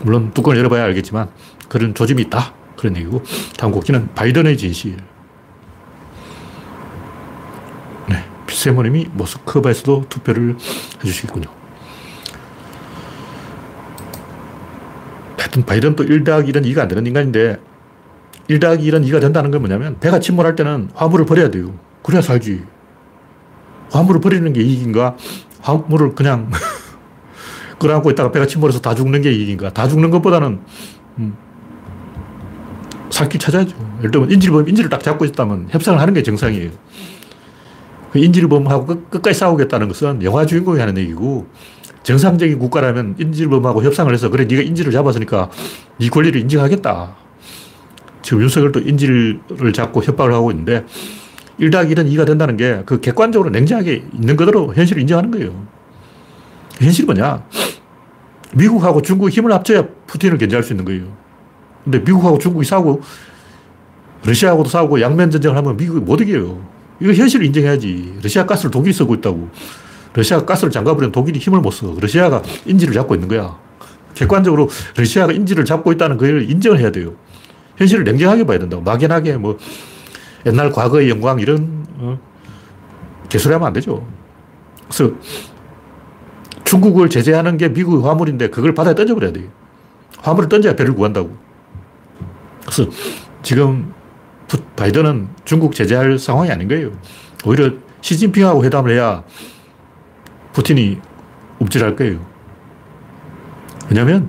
물론 0.03 0.33
뚜껑을 0.33 0.59
열어봐야 0.59 0.85
알겠지만 0.85 1.29
그런 1.69 1.95
조짐이 1.95 2.23
있다. 2.23 2.55
그런 2.77 2.97
얘기고 2.97 3.23
다음 3.57 3.73
곡기는 3.73 4.09
바이든의 4.15 4.57
진실. 4.57 4.97
네. 8.09 8.25
피세모님이 8.47 9.09
모스크바에서도 9.13 10.07
투표를 10.09 10.57
해주시겠군요. 11.03 11.49
하여튼 15.39 15.67
바이든도 15.67 16.05
1 16.05 16.25
더하기 16.25 16.51
1은 16.53 16.65
2가 16.65 16.79
안 16.79 16.89
되는 16.89 17.07
인간인데 17.07 17.61
1 18.49 18.59
더하기 18.59 18.91
1은 18.91 19.07
2가 19.07 19.21
된다는 19.21 19.51
건 19.51 19.61
뭐냐면 19.61 19.99
배가 20.01 20.19
침몰할 20.19 20.57
때는 20.57 20.89
화물을 20.95 21.27
버려야 21.27 21.51
돼요. 21.51 21.79
그래야 22.03 22.23
살지. 22.23 22.63
화물을 23.93 24.21
버리는 24.21 24.53
게 24.53 24.63
이익인가? 24.63 25.17
화물을 25.61 26.15
그냥 26.15 26.51
끌어안고 27.79 28.11
있다가 28.11 28.33
배가 28.33 28.47
침몰해서 28.47 28.81
다 28.81 28.95
죽는 28.95 29.23
게 29.23 29.33
이익인가? 29.33 29.71
다 29.73 29.87
죽는 29.87 30.11
것보다는 30.11 30.61
음, 31.19 31.37
살길 33.11 33.39
찾아야죠. 33.39 33.77
예를 33.99 34.11
들면 34.11 34.31
인질범 34.31 34.69
인질을 34.69 34.91
딱 34.91 35.03
잡고 35.03 35.25
있다면 35.27 35.69
협상을 35.71 36.01
하는 36.01 36.15
게 36.15 36.23
정상이에요. 36.23 36.71
그 38.13 38.19
인질범하고 38.19 38.87
끝, 38.87 39.11
끝까지 39.11 39.39
싸우겠다는 39.39 39.89
것은 39.89 40.23
영화 40.23 40.45
주인공이 40.47 40.81
하는 40.81 40.99
얘기고 40.99 41.47
정상적인 42.03 42.59
국가라면 42.59 43.17
인질범하고 43.19 43.83
협상을 43.83 44.13
해서 44.13 44.29
그래 44.29 44.45
네가 44.45 44.63
인질을 44.63 44.93
잡았으니까 44.93 45.51
네 45.99 46.09
권리를 46.09 46.41
인정하겠다. 46.41 47.17
지금 48.23 48.43
윤석열도 48.43 48.81
인질을 48.81 49.73
잡고 49.75 50.03
협박을 50.03 50.33
하고 50.33 50.51
있는데 50.51 50.85
1 51.59 51.71
더하기 51.71 51.95
1은 51.95 52.11
2가 52.13 52.27
된다는 52.27 52.57
게 52.57 52.83
그 52.87 53.01
객관적으로 53.01 53.51
냉정하게 53.51 54.05
있는 54.15 54.37
그대로 54.37 54.75
현실을 54.75 55.03
인정하는 55.03 55.31
거예요. 55.31 55.67
현실이 56.79 57.07
뭐냐? 57.07 57.45
미국하고 58.55 59.03
중국이 59.03 59.35
힘을 59.35 59.53
합쳐야 59.53 59.87
푸틴을 60.07 60.39
견제할 60.39 60.63
수 60.63 60.73
있는 60.73 60.85
거예요. 60.85 61.05
근데 61.85 61.99
미국하고 61.99 62.39
중국이 62.39 62.67
싸우고 62.67 63.03
러시아하고도 64.25 64.69
싸우고 64.69 65.01
양면 65.01 65.31
전쟁을 65.31 65.57
하면 65.57 65.77
미국이 65.77 66.01
못 66.01 66.21
이겨요. 66.21 66.65
이거 67.01 67.13
현실을 67.13 67.47
인정해야지. 67.47 68.19
러시아 68.23 68.47
가스를 68.47 68.71
독일이 68.71 68.93
쓰고 68.93 69.15
있다고. 69.17 69.49
러시아가 70.15 70.45
가스를 70.45 70.71
잠가버리면 70.71 71.11
독일이 71.13 71.39
힘을 71.39 71.61
못 71.61 71.71
써. 71.73 71.95
러시아가 72.01 72.43
인지를 72.67 72.95
잡고 72.95 73.15
있는 73.15 73.29
거야. 73.29 73.59
객관적으로 74.15 74.69
러시아가 74.97 75.33
인지를 75.33 75.65
잡고 75.65 75.91
있다는 75.93 76.19
걸 76.19 76.49
인정을 76.49 76.79
해야 76.79 76.91
돼요. 76.93 77.15
현실을 77.77 78.05
냉정하게 78.05 78.45
봐야 78.45 78.59
된다고. 78.59 78.83
막연하게 78.83 79.39
뭐 79.39 79.59
옛날 80.47 80.71
과거의 80.73 81.09
영광 81.09 81.41
이런 81.41 81.87
어, 81.99 82.19
개소리하면 83.29 83.69
안 83.69 83.73
되죠. 83.73 84.07
그래서 84.89 85.15
중국을 86.65 87.09
제재하는 87.09 87.57
게 87.57 87.69
미국의 87.69 88.03
화물인데 88.03 88.51
그걸 88.51 88.75
바다에 88.75 88.95
던져버려야 88.95 89.33
돼요. 89.33 89.49
화물을 90.19 90.49
던져야 90.49 90.75
배를 90.75 90.95
구한다고. 90.95 91.37
그래서 92.63 92.91
지금 93.43 93.93
바이든은 94.77 95.29
중국 95.45 95.75
제재할 95.75 96.19
상황이 96.19 96.51
아닌 96.51 96.69
거예요. 96.69 96.93
오히려 97.45 97.73
시진핑하고 98.01 98.65
회담을 98.65 98.93
해야 98.93 99.23
푸틴이 100.53 101.01
움찔할 101.59 101.97
거예요. 101.97 102.25
왜냐면 103.89 104.29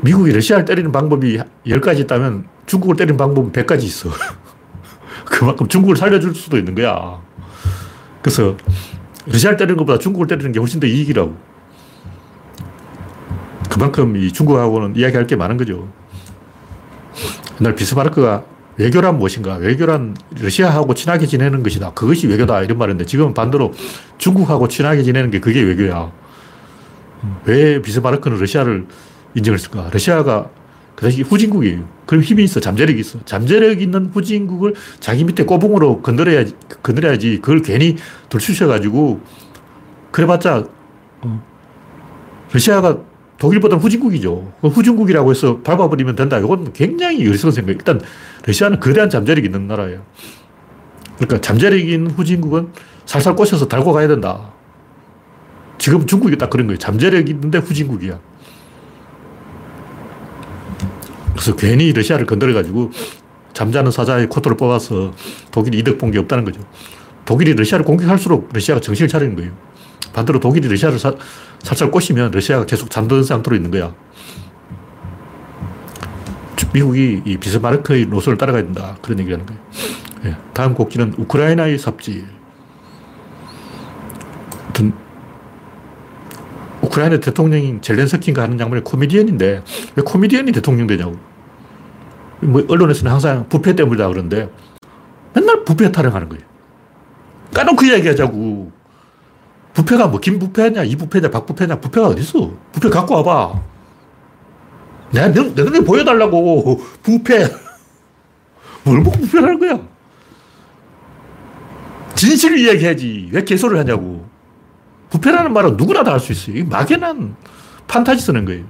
미국이 0.00 0.32
러시아를 0.32 0.64
때리는 0.64 0.90
방법이 0.92 1.40
10가지 1.66 2.00
있다면 2.00 2.46
중국을 2.66 2.96
때리는 2.96 3.16
방법은 3.16 3.52
100가지 3.52 3.84
있어. 3.84 4.10
그만큼 5.24 5.68
중국을 5.68 5.96
살려줄 5.96 6.34
수도 6.34 6.58
있는 6.58 6.74
거야. 6.74 7.20
그래서 8.22 8.56
러시아를 9.26 9.56
때리는 9.56 9.76
것보다 9.76 9.98
중국을 9.98 10.26
때리는 10.26 10.52
게 10.52 10.58
훨씬 10.58 10.80
더 10.80 10.86
이익이라고. 10.86 11.34
그만큼 13.70 14.16
이 14.16 14.32
중국하고는 14.32 14.96
이야기할 14.96 15.26
게 15.26 15.36
많은 15.36 15.56
거죠. 15.56 15.88
옛날 17.60 17.74
비스마르크가 17.74 18.44
외교란 18.76 19.18
무엇인가? 19.18 19.54
외교란 19.56 20.16
러시아하고 20.40 20.94
친하게 20.94 21.26
지내는 21.26 21.62
것이다. 21.62 21.92
그것이 21.92 22.26
외교다. 22.26 22.62
이런 22.62 22.78
말인데 22.78 23.04
지금은 23.04 23.34
반대로 23.34 23.72
중국하고 24.18 24.68
친하게 24.68 25.02
지내는 25.02 25.30
게 25.30 25.40
그게 25.40 25.62
외교야. 25.62 26.12
왜 27.46 27.80
비스마르크는 27.80 28.38
러시아를 28.38 28.86
인정했을까? 29.34 29.90
러시아가 29.92 30.50
그 30.94 31.02
당시 31.02 31.22
후진국이에요. 31.22 31.88
그럼 32.06 32.22
힘이 32.22 32.44
있어. 32.44 32.60
잠재력이 32.60 33.00
있어. 33.00 33.18
잠재력 33.24 33.80
있는 33.80 34.06
후진국을 34.06 34.74
자기 35.00 35.24
밑에 35.24 35.44
꼬붕으로 35.44 36.02
건드려야지, 36.02 36.54
건드려야지. 36.82 37.40
그걸 37.40 37.62
괜히 37.62 37.96
들추셔가지고, 38.28 39.20
그래봤자, 40.10 40.66
어, 41.22 41.42
러시아가 42.52 42.98
독일보다는 43.38 43.82
후진국이죠. 43.82 44.52
후진국이라고 44.62 45.30
해서 45.30 45.58
밟아버리면 45.62 46.14
된다. 46.14 46.38
이건 46.38 46.72
굉장히 46.72 47.26
어리석은 47.26 47.52
생각. 47.52 47.72
일단, 47.72 48.00
러시아는 48.46 48.78
거대한 48.78 49.10
잠재력이 49.10 49.46
있는 49.46 49.66
나라예요. 49.66 50.02
그러니까 51.16 51.40
잠재력이 51.40 51.92
있는 51.92 52.10
후진국은 52.12 52.68
살살 53.06 53.34
꼬셔서 53.34 53.66
달고 53.66 53.92
가야 53.92 54.06
된다. 54.06 54.52
지금 55.78 56.06
중국이 56.06 56.38
딱 56.38 56.50
그런 56.50 56.66
거예요. 56.66 56.78
잠재력이 56.78 57.32
있는데 57.32 57.58
후진국이야. 57.58 58.18
그래서 61.34 61.54
괜히 61.56 61.92
러시아를 61.92 62.26
건드려가지고 62.26 62.90
잠자는 63.52 63.90
사자의 63.90 64.28
코트를 64.28 64.56
뽑아서 64.56 65.12
독일이 65.50 65.78
이득 65.78 65.98
본 65.98 66.10
게 66.10 66.18
없다는 66.18 66.44
거죠. 66.44 66.60
독일이 67.24 67.54
러시아를 67.54 67.84
공격할수록 67.84 68.50
러시아가 68.52 68.80
정신을 68.80 69.08
차리는 69.08 69.34
거예요. 69.36 69.52
반대로 70.12 70.38
독일이 70.40 70.68
러시아를 70.68 70.98
사, 70.98 71.12
살살 71.62 71.90
꼬시면 71.90 72.30
러시아가 72.30 72.66
계속 72.66 72.90
잠든 72.90 73.22
상태로 73.24 73.56
있는 73.56 73.70
거야. 73.70 73.94
미국이 76.72 77.22
이 77.24 77.36
비스마르크의 77.36 78.06
노선을 78.06 78.36
따라가야 78.36 78.62
된다. 78.64 78.96
그런 79.00 79.18
얘기 79.20 79.30
하는 79.30 79.46
거예요. 79.46 79.60
네. 80.24 80.36
다음 80.52 80.74
곡지는 80.74 81.14
우크라이나의 81.18 81.78
삽질. 81.78 82.26
우크라이나 86.94 87.18
대통령인 87.18 87.82
젤렌스키인가 87.82 88.42
하는 88.42 88.58
양반이 88.58 88.84
코미디언인데 88.84 89.62
왜 89.96 90.02
코미디언이 90.02 90.52
대통령 90.52 90.86
되냐고. 90.86 91.16
뭐 92.40 92.64
언론에서는 92.68 93.10
항상 93.10 93.48
부패 93.48 93.74
때문이다 93.74 94.08
그러는데 94.08 94.50
맨날 95.34 95.64
부패 95.64 95.90
타령하는 95.90 96.28
거예요. 96.28 96.44
까놓고 97.52 97.84
이야기하자고. 97.84 98.84
부패가 99.74 100.06
뭐 100.06 100.20
김부패냐, 100.20 100.84
이부패냐, 100.84 101.30
박부패냐, 101.30 101.80
부패가 101.80 102.06
어딨어? 102.06 102.52
부패 102.70 102.88
갖고 102.90 103.16
와봐. 103.16 103.60
내가 105.12 105.32
너, 105.32 105.42
너네 105.42 105.80
보여달라고. 105.80 106.80
부패. 107.02 107.48
뭘 108.84 109.02
보고 109.02 109.18
부패를 109.18 109.58
거야? 109.58 109.80
진실을 112.14 112.58
이야기해야지. 112.58 113.30
왜 113.32 113.42
개소를 113.42 113.78
하냐고. 113.78 114.33
부패라는 115.14 115.52
말은 115.52 115.76
누구나 115.76 116.02
다 116.02 116.12
할 116.12 116.20
수 116.20 116.32
있어요. 116.32 116.64
막연한 116.66 117.36
판타지 117.86 118.20
쓰는 118.22 118.44
거예요. 118.44 118.64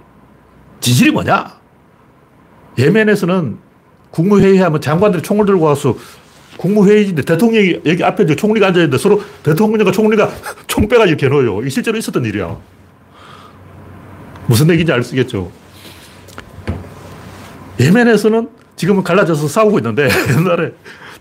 진실이 0.80 1.10
뭐냐? 1.10 1.58
예멘에서는 2.78 3.58
국무회의 4.10 4.58
하면 4.58 4.80
장관들이 4.80 5.22
총을 5.22 5.46
들고 5.46 5.64
와서 5.64 5.96
국무회의인데 6.58 7.22
대통령이 7.22 7.80
여기 7.86 8.04
앞에 8.04 8.26
총리가 8.36 8.68
앉아있는데 8.68 8.98
서로 8.98 9.22
대통령과 9.42 9.90
총리가 9.90 10.30
총 10.66 10.86
빼가지고 10.86 11.16
겨눠요. 11.18 11.60
이게 11.62 11.70
실제로 11.70 11.96
있었던 11.96 12.24
일이야. 12.24 12.56
무슨 14.46 14.68
얘기인지 14.70 14.92
알 14.92 15.02
수 15.02 15.14
있겠죠. 15.16 15.50
예멘에서는 17.80 18.48
지금은 18.76 19.02
갈라져서 19.02 19.48
싸우고 19.48 19.78
있는데 19.78 20.08
옛날에 20.36 20.72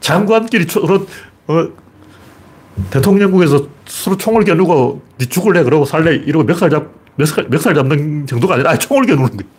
장관끼리 0.01 0.65
서로 0.69 1.07
어, 1.47 1.67
대통령국에서 2.89 3.67
서로 3.85 4.17
총을 4.17 4.43
겨누고 4.45 5.01
니 5.19 5.25
죽을래 5.27 5.63
그러고 5.63 5.85
살래 5.85 6.15
이러고 6.15 6.45
멱살 6.45 6.69
잡 6.69 6.87
멱살, 7.15 7.47
멱살 7.49 7.75
잡는 7.75 8.25
정도가 8.25 8.55
아니라 8.55 8.77
총을 8.77 9.05
겨누는 9.05 9.29
거예요. 9.29 9.51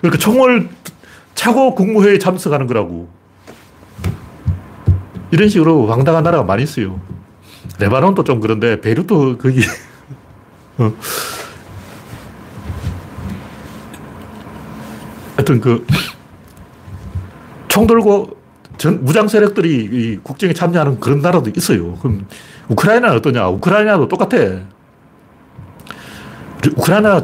그러니까 0.00 0.18
총을 0.18 0.68
차고 1.34 1.74
국무회의에 1.74 2.18
참석하는 2.18 2.66
거라고. 2.66 3.08
이런 5.30 5.48
식으로 5.48 5.86
황당한 5.86 6.24
나라가 6.24 6.42
많이 6.42 6.62
있어요. 6.62 7.00
레바논도 7.78 8.24
좀 8.24 8.40
그런데 8.40 8.80
베이루트 8.80 9.36
거기 9.36 9.60
어. 10.78 10.92
하여튼 15.36 15.60
그 15.60 15.84
총 17.70 17.86
들고 17.86 18.36
전, 18.80 19.04
무장 19.04 19.28
세력들이 19.28 20.20
국정에 20.22 20.54
참여하는 20.54 21.00
그런 21.00 21.20
나라도 21.20 21.50
있어요. 21.54 21.96
그럼 21.96 22.26
우크라이나는 22.68 23.14
어떠냐? 23.18 23.46
우크라이나도 23.48 24.08
똑같아. 24.08 24.38
우크라이나 26.76 27.22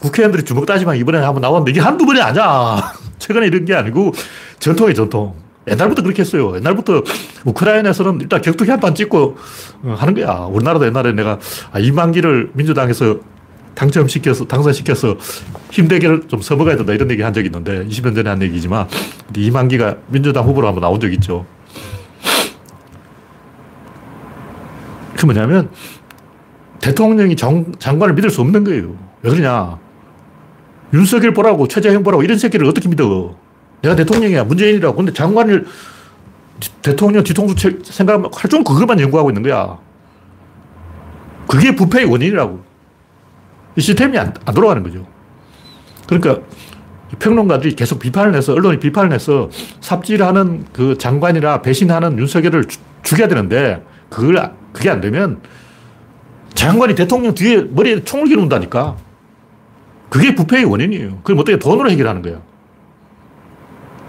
국회의원들이 0.00 0.44
주먹 0.44 0.66
따지만 0.66 0.96
이번에 0.96 1.18
한번 1.18 1.42
나왔는데 1.42 1.70
이게 1.70 1.80
한두 1.80 2.04
번이 2.06 2.20
아니야. 2.20 2.92
최근에 3.20 3.46
이런 3.46 3.64
게 3.64 3.74
아니고 3.76 4.12
전통이 4.58 4.92
전통. 4.94 5.34
옛날부터 5.68 6.02
그렇게 6.02 6.22
했어요. 6.22 6.56
옛날부터 6.56 7.04
우크라이나에서는 7.44 8.20
일단 8.22 8.42
격투기 8.42 8.68
한 8.68 8.80
판 8.80 8.96
찍고 8.96 9.36
어, 9.84 9.94
하는 9.96 10.14
거야. 10.14 10.48
우리나라도 10.50 10.86
옛날에 10.86 11.12
내가 11.12 11.38
아, 11.70 11.78
이만기를 11.78 12.50
민주당에서 12.54 13.18
당첨시켜서, 13.74 14.46
당선시켜서 14.46 15.16
힘대결을 15.70 16.28
좀 16.28 16.40
써먹어야 16.40 16.76
된다 16.76 16.92
이런 16.92 17.10
얘기 17.10 17.22
한 17.22 17.32
적이 17.32 17.46
있는데 17.46 17.84
20년 17.86 18.14
전에 18.14 18.28
한 18.28 18.42
얘기지만 18.42 18.86
이만기가 19.36 19.96
민주당 20.08 20.44
후보로 20.44 20.66
한번 20.66 20.82
나온 20.82 21.00
적이 21.00 21.14
있죠. 21.14 21.46
그 25.16 25.26
뭐냐면 25.26 25.70
대통령이 26.80 27.36
정, 27.36 27.72
장관을 27.78 28.14
믿을 28.14 28.30
수 28.30 28.40
없는 28.40 28.64
거예요. 28.64 28.96
왜 29.22 29.30
그러냐. 29.30 29.78
윤석열 30.92 31.32
보라고 31.34 31.68
최재형 31.68 32.02
보라고 32.02 32.22
이런 32.22 32.38
새끼를 32.38 32.66
어떻게 32.66 32.88
믿어. 32.88 33.36
내가 33.82 33.94
대통령이야. 33.96 34.44
문재인이라고. 34.44 34.96
근데 34.96 35.12
장관을 35.12 35.66
대통령 36.82 37.22
뒤통수 37.22 37.54
생각하면 37.84 38.30
할좀 38.34 38.64
그것만 38.64 39.00
연구하고 39.00 39.30
있는 39.30 39.42
거야. 39.42 39.78
그게 41.46 41.74
부패의 41.74 42.06
원인이라고. 42.06 42.69
이 43.80 43.82
시스템이 43.82 44.18
안, 44.18 44.34
안 44.44 44.54
돌아가는 44.54 44.82
거죠. 44.82 45.06
그러니까 46.06 46.42
평론가들이 47.18 47.74
계속 47.76 47.98
비판을 47.98 48.34
해서, 48.34 48.52
언론이 48.52 48.78
비판을 48.78 49.12
해서 49.14 49.48
삽질하는 49.80 50.66
그 50.70 50.98
장관이나 50.98 51.62
배신하는 51.62 52.18
윤석열을 52.18 52.66
주, 52.66 52.78
죽여야 53.02 53.26
되는데, 53.28 53.82
그걸, 54.10 54.52
그게 54.74 54.90
안 54.90 55.00
되면 55.00 55.40
장관이 56.52 56.94
대통령 56.94 57.34
뒤에 57.34 57.62
머리에 57.70 58.04
총을 58.04 58.26
기운다니까. 58.28 58.96
그게 60.10 60.34
부패의 60.34 60.64
원인이에요. 60.64 61.20
그럼 61.22 61.38
어떻게 61.38 61.58
돈으로 61.58 61.88
해결하는 61.90 62.20
거야. 62.20 62.42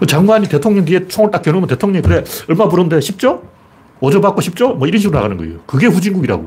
그 0.00 0.06
장관이 0.06 0.48
대통령 0.48 0.84
뒤에 0.84 1.08
총을 1.08 1.30
딱 1.30 1.40
겨누면 1.40 1.66
대통령이 1.68 2.02
그래, 2.02 2.24
얼마 2.50 2.68
부른데 2.68 2.98
10조? 2.98 3.40
5조 4.00 4.20
받고 4.20 4.42
10조? 4.42 4.74
뭐 4.74 4.86
이런 4.86 5.00
식으로 5.00 5.16
나가는 5.16 5.34
거예요. 5.38 5.60
그게 5.66 5.86
후진국이라고. 5.86 6.46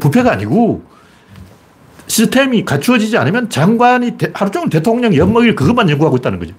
부패가 0.00 0.32
아니고 0.32 0.93
시스템이 2.06 2.64
갖추어지지 2.64 3.16
않으면 3.16 3.48
장관이 3.48 4.16
하루 4.34 4.50
종일 4.50 4.70
대통령 4.70 5.14
엿먹일 5.14 5.54
그것만 5.54 5.88
연구하고 5.90 6.16
있다는 6.18 6.38
거죠. 6.38 6.54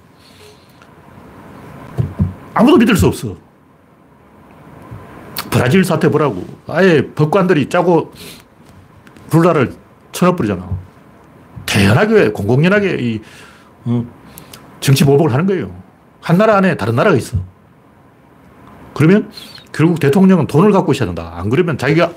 아무도 2.53 2.77
믿을 2.77 2.95
수 2.95 3.07
없어. 3.07 3.35
브라질 5.49 5.83
사태 5.83 6.09
보라고. 6.09 6.45
아예 6.67 7.05
법관들이 7.13 7.69
짜고 7.69 8.11
룰라를 9.31 9.73
쳐넣어버리잖아. 10.11 10.67
태연하게, 11.65 12.31
공공연하게 12.31 12.97
이, 12.99 13.21
어, 13.85 14.05
정치 14.79 15.03
보복을 15.03 15.33
하는 15.33 15.45
거예요. 15.45 15.75
한 16.21 16.37
나라 16.37 16.57
안에 16.57 16.75
다른 16.75 16.95
나라가 16.95 17.15
있어. 17.17 17.37
그러면 18.93 19.29
결국 19.71 19.99
대통령은 19.99 20.47
돈을 20.47 20.71
갖고 20.71 20.93
있어야 20.93 21.07
된다. 21.07 21.33
안 21.35 21.49
그러면 21.49 21.77
자기가 21.77 22.11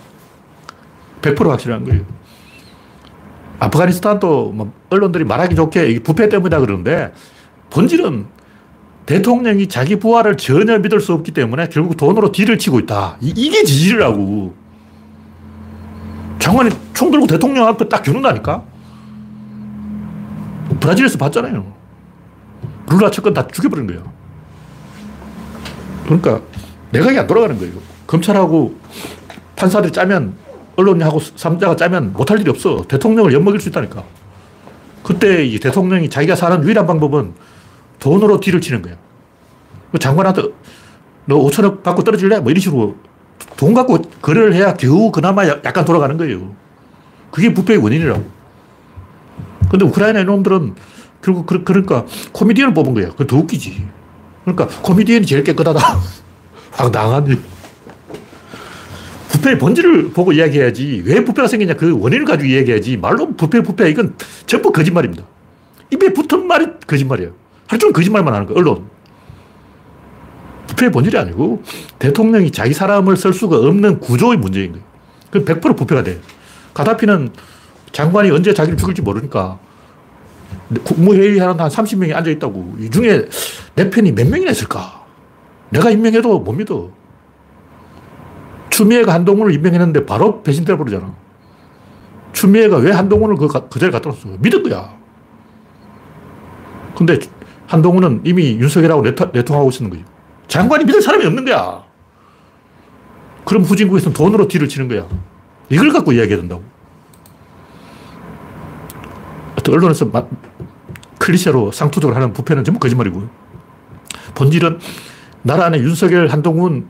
100% 1.22 1.48
확실한 1.48 1.84
거예요. 1.84 2.02
아프가니스탄도 3.58 4.52
뭐 4.52 4.72
언론들이 4.90 5.24
말하기 5.24 5.54
좋게 5.54 6.00
부패 6.00 6.28
때문이다 6.28 6.60
그러는데 6.60 7.12
본질은 7.70 8.26
대통령이 9.06 9.68
자기 9.68 9.96
부하를 9.96 10.36
전혀 10.36 10.78
믿을 10.78 11.00
수 11.00 11.14
없기 11.14 11.32
때문에 11.32 11.68
결국 11.70 11.96
돈으로 11.96 12.30
딜을 12.30 12.58
치고 12.58 12.78
있다. 12.80 13.16
이, 13.20 13.50
게 13.50 13.64
지지라고. 13.64 14.54
장관이 16.38 16.70
총 16.92 17.10
들고 17.10 17.26
대통령 17.26 17.66
앞에 17.66 17.88
딱 17.88 18.02
겨눈다니까? 18.02 18.62
브라질에서 20.78 21.16
봤잖아요. 21.18 21.72
룰라 22.90 23.10
측근 23.10 23.32
다 23.32 23.46
죽여버린 23.46 23.86
거예요. 23.86 24.12
그러니까 26.04 26.42
내각이 26.90 27.18
안 27.18 27.26
돌아가는 27.26 27.58
거예요. 27.58 27.74
검찰하고 28.06 28.78
판사들이 29.56 29.92
짜면 29.92 30.34
언론하고 30.78 31.18
삼자가 31.18 31.74
짜면 31.74 32.12
못할 32.12 32.38
일이 32.38 32.48
없어. 32.48 32.84
대통령을 32.86 33.32
엿먹일 33.32 33.60
수 33.60 33.68
있다니까. 33.68 34.04
그때 35.02 35.44
이 35.44 35.58
대통령이 35.58 36.08
자기가 36.08 36.36
사는 36.36 36.62
유일한 36.62 36.86
방법은 36.86 37.34
돈으로 37.98 38.38
뒤를 38.38 38.60
치는 38.60 38.82
거야. 38.82 38.94
그 39.90 39.98
장관한테 39.98 40.42
너 41.26 41.36
5천억 41.36 41.82
받고 41.82 42.04
떨어질래? 42.04 42.38
뭐 42.40 42.52
이런 42.52 42.60
식으로 42.60 42.94
돈 43.56 43.74
갖고 43.74 44.00
거래를 44.22 44.54
해야 44.54 44.74
겨우 44.74 45.10
그나마 45.10 45.48
약간 45.48 45.84
돌아가는 45.84 46.16
거예요. 46.16 46.54
그게 47.32 47.52
부패의 47.52 47.80
원인이라고. 47.80 48.24
근데 49.70 49.84
우크라이나 49.84 50.22
놈들은 50.22 50.76
결국 51.20 51.46
그, 51.46 51.64
그러니까 51.64 52.06
코미디언을 52.32 52.72
뽑은 52.72 52.94
거야. 52.94 53.10
그더 53.16 53.36
웃기지. 53.36 53.84
그러니까 54.44 54.68
코미디언이 54.82 55.26
제일 55.26 55.42
깨끗하다. 55.42 55.80
황당한 56.70 57.26
일. 57.26 57.57
부패의 59.28 59.58
본질을 59.58 60.10
보고 60.12 60.32
이야기해야지. 60.32 61.02
왜 61.04 61.22
부패가 61.24 61.48
생기냐 61.48 61.74
그 61.74 61.98
원인을 61.98 62.24
가지고 62.24 62.48
이야기해야지. 62.48 62.96
말로 62.96 63.34
부패, 63.34 63.62
부패. 63.62 63.90
이건 63.90 64.14
전부 64.46 64.72
거짓말입니다. 64.72 65.24
입에 65.90 66.12
붙은 66.12 66.46
말이 66.46 66.66
거짓말이에요. 66.86 67.32
하루 67.66 67.78
종일 67.78 67.92
거짓말만 67.92 68.32
하는 68.34 68.46
거예요. 68.46 68.58
언론. 68.58 68.86
부패의 70.68 70.92
본질이 70.92 71.16
아니고 71.18 71.62
대통령이 71.98 72.50
자기 72.50 72.72
사람을 72.74 73.16
쓸 73.16 73.32
수가 73.32 73.56
없는 73.56 74.00
구조의 74.00 74.38
문제인 74.38 74.72
거예요. 74.72 74.84
그100% 75.30 75.76
부패가 75.76 76.02
돼. 76.02 76.20
가다피는 76.74 77.30
장관이 77.92 78.30
언제 78.30 78.54
자기를 78.54 78.76
죽일지 78.78 79.02
모르니까 79.02 79.58
국무회의 80.84 81.38
하는 81.38 81.58
한 81.58 81.68
30명이 81.68 82.14
앉아있다고. 82.14 82.76
이 82.80 82.90
중에 82.90 83.28
내 83.74 83.90
편이 83.90 84.12
몇 84.12 84.28
명이나 84.28 84.50
있을까? 84.50 85.04
내가 85.70 85.90
임명해도 85.90 86.40
못 86.40 86.52
믿어. 86.52 86.90
추미애가 88.78 89.12
한동훈을 89.12 89.52
임명했는데 89.54 90.06
바로 90.06 90.40
배신돼 90.40 90.76
버리잖아. 90.76 91.12
추미애가 92.32 92.76
왜 92.76 92.92
한동훈을 92.92 93.34
그, 93.34 93.48
그 93.48 93.80
자리에 93.80 93.90
갖다 93.90 94.08
놨어? 94.08 94.36
믿은 94.38 94.62
거야. 94.62 94.96
근데 96.94 97.18
한동훈은 97.66 98.20
이미 98.22 98.52
윤석열하고 98.52 99.02
내통, 99.02 99.32
내통하고 99.32 99.70
있는 99.70 99.90
거죠. 99.90 100.04
장관이 100.46 100.84
믿을 100.84 101.02
사람이 101.02 101.26
없는 101.26 101.44
거야. 101.44 101.82
그럼 103.44 103.64
후진국에서는 103.64 104.14
돈으로 104.14 104.46
뒤를 104.46 104.68
치는 104.68 104.86
거야. 104.86 105.08
이걸 105.70 105.92
갖고 105.92 106.12
이야기해야 106.12 106.38
된다고. 106.38 106.62
언론에서 109.68 110.10
클리셰로 111.18 111.72
상투적으로 111.72 112.16
하는 112.16 112.32
부패는 112.32 112.64
전부 112.64 112.78
거짓말이고 112.78 113.28
본질은 114.34 114.78
나라 115.42 115.66
안에 115.66 115.78
윤석열, 115.80 116.28
한동훈, 116.28 116.88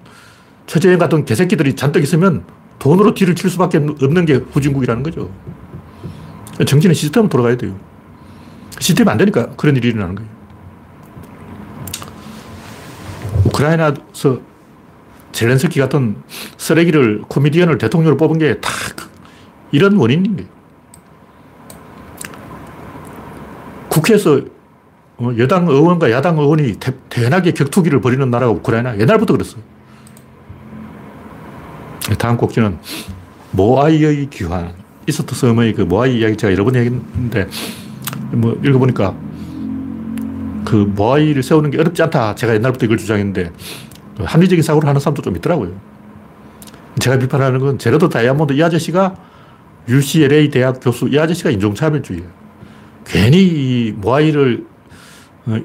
최재형 0.69 0.99
같은 0.99 1.25
개새끼들이 1.25 1.75
잔뜩 1.75 2.03
있으면 2.03 2.45
돈으로 2.79 3.15
뒤를 3.15 3.35
칠 3.35 3.51
수밖에 3.51 3.79
없는 3.79 4.27
게 4.27 4.35
후진국이라는 4.35 5.03
거죠. 5.03 5.31
정치는 6.65 6.95
시스템으로 6.95 7.29
돌아가야 7.29 7.57
돼요. 7.57 7.75
시스템이 8.79 9.11
안 9.11 9.17
되니까 9.17 9.49
그런 9.57 9.75
일이 9.77 9.89
일어나는 9.89 10.15
거예요. 10.15 10.31
우크라이나에서 13.47 14.41
젤렌스키 15.33 15.81
같은 15.81 16.17
쓰레기를, 16.59 17.23
코미디언을 17.29 17.79
대통령으로 17.79 18.17
뽑은 18.17 18.39
게 18.39 18.61
다 18.61 18.71
이런 19.73 19.97
원인인 19.97 20.37
거예요. 20.37 20.51
국회에서 23.89 24.43
어, 25.17 25.33
여당 25.39 25.67
의원과 25.67 26.11
야당 26.11 26.39
의원이 26.39 26.75
대단하게 27.09 27.53
격투기를 27.53 28.01
벌이는 28.01 28.31
나라가 28.31 28.53
우크라이나. 28.53 28.99
옛날부터 28.99 29.33
그랬어요. 29.33 29.63
다음 32.17 32.37
곡지는 32.37 32.79
모아이의 33.53 34.29
귀환. 34.31 34.73
이스터 35.07 35.35
섬의 35.35 35.75
그 35.75 35.83
모아이 35.83 36.19
이야기 36.19 36.37
제가 36.37 36.53
여러 36.53 36.65
번 36.65 36.75
얘기했는데, 36.77 37.49
뭐, 38.33 38.59
읽어보니까, 38.63 39.15
그 40.65 40.77
모아이를 40.77 41.43
세우는 41.43 41.71
게 41.71 41.79
어렵지 41.79 42.03
않다. 42.03 42.35
제가 42.35 42.55
옛날부터 42.55 42.87
이걸 42.87 42.99
주장했는데, 42.99 43.53
합리적인 44.19 44.63
사고를 44.63 44.89
하는 44.89 45.01
사람도 45.01 45.23
좀 45.23 45.37
있더라고요. 45.37 45.73
제가 46.99 47.19
비판하는 47.19 47.61
건 47.61 47.79
재레드 47.79 48.09
다이아몬드 48.09 48.53
이 48.53 48.63
아저씨가 48.63 49.15
UCLA 49.89 50.51
대학 50.51 50.81
교수 50.81 51.09
이 51.09 51.19
아저씨가 51.19 51.51
인종차별주의예요. 51.51 52.29
괜히 53.05 53.39
이 53.39 53.93
모아이를 53.93 54.67
어, 55.47 55.59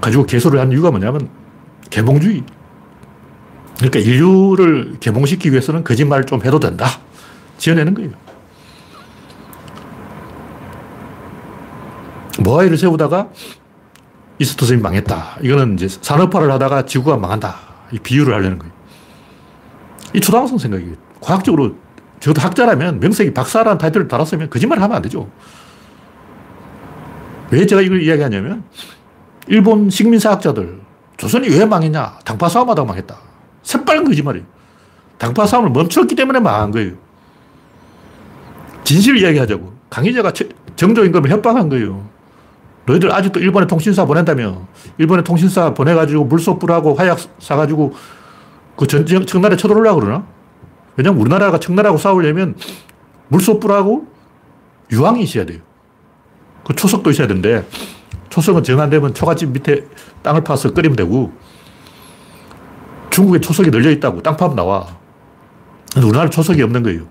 가지고 0.00 0.26
개소리를 0.26 0.60
한 0.60 0.72
이유가 0.72 0.90
뭐냐면 0.90 1.28
개몽주의. 1.88 2.42
그러니까 3.80 3.98
인류를 3.98 4.98
개몽시키기 5.00 5.50
위해서는 5.52 5.84
거짓말을 5.84 6.26
좀 6.26 6.44
해도 6.44 6.60
된다. 6.60 6.86
지어내는 7.56 7.94
거예요. 7.94 8.10
모아이를 12.40 12.76
세우다가 12.76 13.28
이스트섬이 14.38 14.80
망했다. 14.82 15.38
이거는 15.42 15.74
이제 15.74 15.88
산업화를 15.88 16.52
하다가 16.52 16.84
지구가 16.84 17.16
망한다. 17.16 17.56
이 17.92 17.98
비유를 17.98 18.34
하려는 18.34 18.58
거예요. 18.58 18.72
이 20.14 20.20
초등학생 20.20 20.58
생각이에요. 20.58 20.94
과학적으로 21.20 21.76
적어도 22.20 22.42
학자라면 22.42 23.00
명색이 23.00 23.32
박사라는 23.32 23.78
타이틀을 23.78 24.08
달았으면 24.08 24.50
거짓말 24.50 24.80
하면 24.80 24.96
안 24.96 25.02
되죠. 25.02 25.30
왜 27.50 27.64
제가 27.64 27.80
이걸 27.80 28.02
이야기하냐면 28.02 28.64
일본 29.48 29.88
식민사학자들, 29.88 30.80
조선이 31.16 31.48
왜 31.48 31.64
망했냐? 31.64 32.18
당파 32.24 32.48
싸움하다가 32.48 32.86
망했다. 32.86 33.29
새빨간 33.70 34.04
거짓말이에요. 34.04 34.44
당파 35.18 35.46
싸움을 35.46 35.70
멈췄기 35.70 36.16
때문에 36.16 36.40
망한 36.40 36.72
거예요. 36.72 36.94
진실을 38.82 39.20
이야기하자고. 39.20 39.72
강희자가 39.90 40.32
정조임금을 40.74 41.30
협박한 41.30 41.68
거예요. 41.68 42.04
너희들 42.86 43.12
아직도 43.12 43.38
일본에 43.38 43.68
통신사 43.68 44.04
보낸다며. 44.06 44.66
일본에 44.98 45.22
통신사 45.22 45.72
보내가지고 45.72 46.24
물소불하고 46.24 46.94
화약 46.94 47.18
사가지고 47.38 47.94
그 48.76 48.86
전쟁, 48.88 49.24
청나라에 49.24 49.56
쳐들어오려고 49.56 50.00
그러나? 50.00 50.26
왜냐면 50.96 51.20
우리나라가 51.20 51.60
청나라하고 51.60 51.98
싸우려면 51.98 52.56
물소불하고 53.28 54.08
유황이 54.90 55.22
있어야 55.22 55.46
돼요. 55.46 55.60
그 56.64 56.74
초석도 56.74 57.10
있어야 57.10 57.28
되는데 57.28 57.64
초석은 58.30 58.64
정안 58.64 58.90
되면 58.90 59.14
초가집 59.14 59.50
밑에 59.50 59.86
땅을 60.22 60.42
파서 60.42 60.72
끓이면 60.72 60.96
되고 60.96 61.32
중국에 63.10 63.40
초석이 63.40 63.70
널려 63.70 63.90
있다고 63.90 64.22
땅 64.22 64.36
파면 64.36 64.56
나와. 64.56 64.86
근데 65.92 66.06
우리나라 66.06 66.30
초석이 66.30 66.62
없는 66.62 66.82
거예요. 66.82 67.02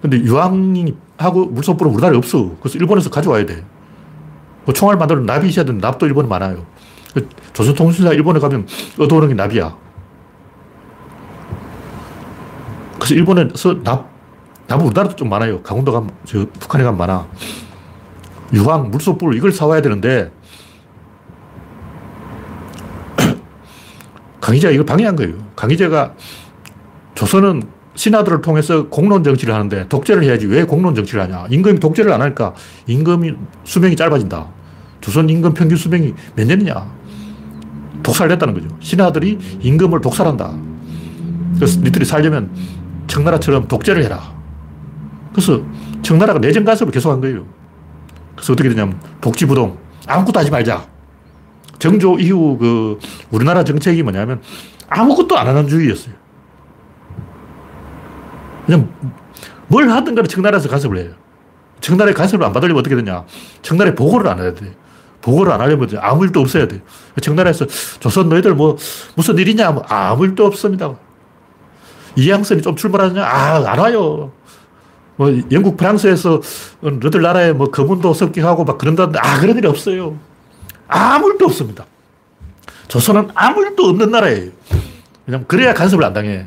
근데 0.00 0.18
유황하고 0.18 1.46
물소불은 1.46 1.92
우리나라에 1.92 2.16
없어. 2.16 2.56
그래서 2.60 2.78
일본에서 2.78 3.10
가져와야 3.10 3.46
돼. 3.46 3.64
뭐 4.64 4.72
총알 4.72 4.96
만들어 4.96 5.20
납이 5.20 5.48
있어야 5.48 5.64
되는데 5.64 5.86
납도 5.86 6.06
일본에 6.06 6.28
많아요. 6.28 6.64
그 7.14 7.28
조선통신사 7.52 8.12
일본에 8.12 8.40
가면 8.40 8.66
얻어오는 8.98 9.28
게 9.28 9.34
납이야. 9.34 9.76
그래서 12.94 13.14
일본에서 13.14 13.82
납, 13.82 14.08
납은 14.68 14.86
우리나라도 14.86 15.16
좀 15.16 15.28
많아요. 15.28 15.60
강원도 15.62 15.92
가면, 15.92 16.10
저 16.24 16.46
북한에 16.58 16.84
가면 16.84 16.98
많아. 16.98 17.26
유황, 18.52 18.90
물소불 18.90 19.36
이걸 19.36 19.50
사와야 19.50 19.82
되는데 19.82 20.30
강희제가 24.42 24.72
이걸 24.72 24.84
방해한 24.84 25.16
거예요. 25.16 25.34
강희제가 25.56 26.14
조선은 27.14 27.62
신하들을 27.94 28.40
통해서 28.42 28.88
공론 28.88 29.22
정치를 29.22 29.54
하는데 29.54 29.86
독재를 29.88 30.24
해야지 30.24 30.46
왜 30.46 30.64
공론 30.64 30.94
정치를 30.94 31.22
하냐. 31.22 31.46
임금이 31.48 31.78
독재를 31.78 32.12
안 32.12 32.20
하니까 32.20 32.52
임금이 32.86 33.32
수명이 33.64 33.96
짧아진다. 33.96 34.48
조선 35.00 35.28
임금 35.30 35.54
평균 35.54 35.76
수명이 35.78 36.12
몇 36.34 36.46
년이냐. 36.46 37.02
독살됐다는 38.02 38.54
거죠. 38.54 38.68
신하들이 38.80 39.38
임금을 39.60 40.00
독살한다. 40.00 40.52
그래서 41.54 41.80
니들이 41.80 42.04
살려면 42.04 42.50
청나라처럼 43.06 43.68
독재를 43.68 44.02
해라. 44.02 44.34
그래서 45.32 45.62
청나라가 46.02 46.40
내정 46.40 46.64
간섭을 46.64 46.92
계속한 46.92 47.20
거예요. 47.20 47.46
그래서 48.34 48.54
어떻게 48.54 48.68
되냐면 48.70 48.98
독지부동 49.20 49.78
아무것도 50.08 50.40
하지 50.40 50.50
말자. 50.50 50.91
정조 51.82 52.20
이후 52.20 52.56
그 52.58 53.00
우리나라 53.32 53.64
정책이 53.64 54.04
뭐냐면 54.04 54.40
아무것도 54.88 55.36
안 55.36 55.48
하는 55.48 55.66
주의였어요. 55.66 56.14
그냥 58.64 58.88
뭘 59.66 59.90
하든 59.90 60.14
간에 60.14 60.28
청나라에서 60.28 60.68
간섭을 60.68 60.98
해요. 60.98 61.10
청나라에 61.80 62.14
간섭을 62.14 62.46
안 62.46 62.52
받으려면 62.52 62.78
어떻게 62.78 62.94
되냐. 62.94 63.24
청나라에 63.62 63.96
보고를 63.96 64.30
안 64.30 64.38
해야 64.38 64.54
돼. 64.54 64.72
보고를 65.22 65.52
안 65.52 65.60
하려면 65.60 65.88
아무 66.00 66.24
일도 66.24 66.38
없어야 66.38 66.68
돼. 66.68 66.80
청나라에서 67.20 67.66
조선 67.98 68.28
너희들 68.28 68.54
뭐 68.54 68.76
무슨 69.16 69.36
일이냐. 69.36 69.72
뭐 69.72 69.82
아무 69.88 70.24
일도 70.24 70.46
없습니다. 70.46 70.94
이양선이 72.14 72.62
좀 72.62 72.76
출발하냐? 72.76 73.24
아, 73.24 73.56
안 73.66 73.78
와요. 73.80 74.30
뭐 75.16 75.32
영국, 75.50 75.76
프랑스에서 75.76 76.40
너들 76.80 77.22
나라에 77.22 77.52
뭐 77.52 77.72
거문도 77.72 78.14
습격하고 78.14 78.62
막 78.62 78.78
그런다는데 78.78 79.18
아, 79.20 79.40
그런 79.40 79.58
일이 79.58 79.66
없어요. 79.66 80.16
아무 80.92 81.30
일도 81.30 81.46
없습니다. 81.46 81.86
조선은 82.88 83.30
아무 83.34 83.62
일도 83.62 83.84
없는 83.84 84.10
나라예요. 84.10 84.50
왜냐면 85.26 85.46
그래야 85.48 85.72
간섭을 85.72 86.04
안 86.04 86.12
당해. 86.12 86.46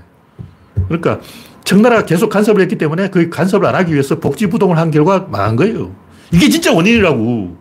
그러니까 0.88 1.19
청나라가 1.63 2.05
계속 2.05 2.29
간섭을 2.29 2.62
했기 2.62 2.77
때문에 2.77 3.10
그 3.10 3.29
간섭을 3.29 3.65
안 3.65 3.73
하기 3.75 3.91
위해서 3.91 4.19
복지부동을 4.19 4.77
한 4.77 4.91
결과 4.91 5.25
망한 5.29 5.55
거예요. 5.55 5.91
이게 6.31 6.47
진짜 6.49 6.71
원인이라고. 6.71 7.58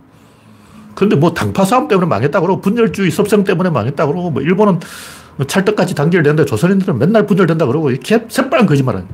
근데 0.94 1.16
뭐 1.16 1.32
당파 1.32 1.64
싸움 1.64 1.88
때문에 1.88 2.06
망했다고 2.06 2.46
그러고 2.46 2.60
분열주의 2.60 3.10
섭성 3.10 3.44
때문에 3.44 3.70
망했다고 3.70 4.12
그러고 4.12 4.30
뭐 4.30 4.42
일본은 4.42 4.78
찰떡같이 5.46 5.94
단결되는데 5.94 6.44
조선인들은 6.44 6.98
맨날 6.98 7.26
분열된다 7.26 7.66
그러고 7.66 7.90
이게 7.90 8.24
새빨간 8.28 8.66
거짓말은 8.66 9.06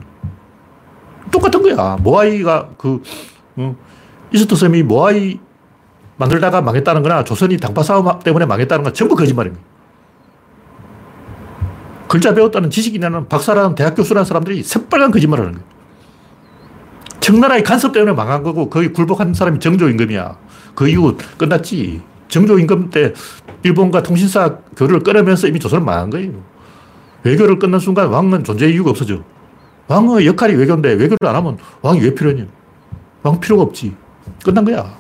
똑같은 1.31 1.63
거야. 1.63 1.97
모아이가 2.01 2.71
그 2.77 3.01
어, 3.57 3.77
이스트 4.33 4.57
섬이 4.57 4.83
모아이 4.83 5.39
만들다가 6.21 6.61
망했다는 6.61 7.03
거나 7.03 7.25
조선이 7.25 7.57
당파 7.57 7.83
싸움 7.83 8.07
때문에 8.21 8.45
망했다는 8.45 8.85
건 8.85 8.93
전부 8.93 9.17
거짓말입니다. 9.17 9.65
글자 12.07 12.35
배웠다는 12.35 12.69
지식이냐는 12.69 13.27
박사라는 13.29 13.75
대학 13.75 13.95
교수라는 13.95 14.27
사람들이 14.27 14.63
새빨간 14.63 15.13
거짓말을 15.13 15.47
하는 15.47 15.59
거예요. 15.59 15.71
청나라의 17.21 17.65
간섭 17.65 17.93
때문에 17.93 18.13
망한 18.13 18.43
거고 18.43 18.69
거기 18.69 18.89
굴복한 18.89 19.33
사람이 19.33 19.61
정조임금이야. 19.61 20.37
그 20.75 20.89
이후 20.89 21.17
끝났지. 21.39 22.03
정조임금 22.29 22.91
때 22.91 23.15
일본과 23.63 24.03
통신사 24.03 24.59
교류를 24.77 25.03
끊으면서 25.03 25.47
이미 25.49 25.59
조선은 25.59 25.85
망한 25.85 26.11
거예요. 26.11 26.33
외교를 27.25 27.59
끊는 27.59 27.79
순간 27.79 28.09
왕은 28.09 28.45
존재 28.45 28.69
이유가 28.69 28.91
없어져. 28.91 29.23
왕의 29.89 30.27
역할이 30.27 30.55
외교인데 30.55 30.91
외교를 30.91 31.19
안 31.25 31.37
하면 31.37 31.57
왕이 31.81 32.01
왜 32.01 32.15
필요하냐. 32.15 32.45
왕 33.23 33.41
필요가 33.41 33.63
없지. 33.63 33.95
끝난 34.45 34.65
거야. 34.65 35.00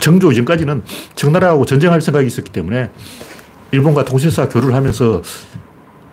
정조 0.00 0.32
이전까지는 0.32 0.82
청나라하고 1.14 1.64
전쟁할 1.64 2.00
생각이 2.00 2.26
있었기 2.26 2.50
때문에 2.52 2.90
일본과 3.70 4.04
통신사 4.04 4.48
교류를 4.48 4.74
하면서 4.74 5.22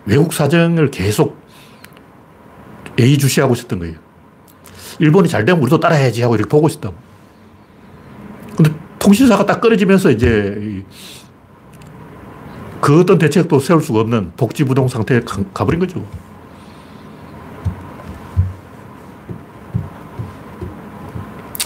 외국 0.04 0.32
사정을 0.32 0.90
계속 0.90 1.40
예의주시하고 2.98 3.54
있었던 3.54 3.78
거예요. 3.78 3.94
일본이 4.98 5.28
잘 5.28 5.44
되면 5.44 5.60
우리도 5.62 5.80
따라야지 5.80 6.22
하고 6.22 6.34
이렇게 6.34 6.48
보고 6.48 6.68
있었다. 6.68 6.90
근데 8.56 8.72
통신사가 8.98 9.44
딱 9.44 9.60
끊어지면서 9.60 10.10
이제 10.10 10.84
그 12.80 13.00
어떤 13.00 13.18
대책도 13.18 13.60
세울 13.60 13.82
수가 13.82 14.00
없는 14.00 14.32
복지부동 14.36 14.88
상태에 14.88 15.20
가버린 15.52 15.80
거죠. 15.80 16.06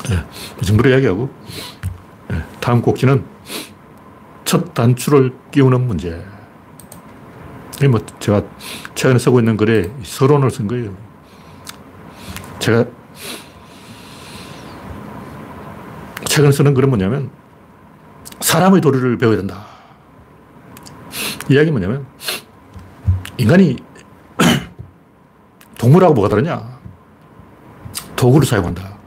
네, 0.09 0.17
그 0.59 0.65
정도로 0.65 0.91
이야기하고 0.91 1.31
다음 2.61 2.83
꼭지는 2.83 3.25
첫 4.45 4.75
단추를 4.75 5.33
끼우는 5.51 5.87
문제. 5.87 6.25
뭐 7.91 8.01
제가 8.19 8.43
최근에 8.95 9.19
쓰고 9.19 9.39
있는 9.39 9.57
글에 9.57 9.91
서론을 10.03 10.51
쓴 10.51 10.67
거예요. 10.67 10.95
제가 12.59 12.85
최근에 16.27 16.53
쓰는 16.53 16.75
글은 16.75 16.89
뭐냐면 16.89 17.31
사람의 18.41 18.81
도리를 18.81 19.17
배워야 19.19 19.37
된다. 19.39 19.67
이야기 21.49 21.71
뭐냐면 21.71 22.07
인간이 23.39 23.77
동물하고 25.79 26.15
뭐가 26.15 26.29
다르냐? 26.29 26.79
도구를 28.15 28.47
사용한다. 28.47 28.99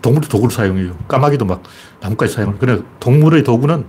동물도 0.00 0.28
도구를 0.28 0.54
사용해요. 0.54 0.96
까마귀도 1.06 1.44
막 1.44 1.62
나뭇가지 2.02 2.34
사용을. 2.34 2.58
그래 2.58 2.80
동물의 3.00 3.44
도구는 3.44 3.86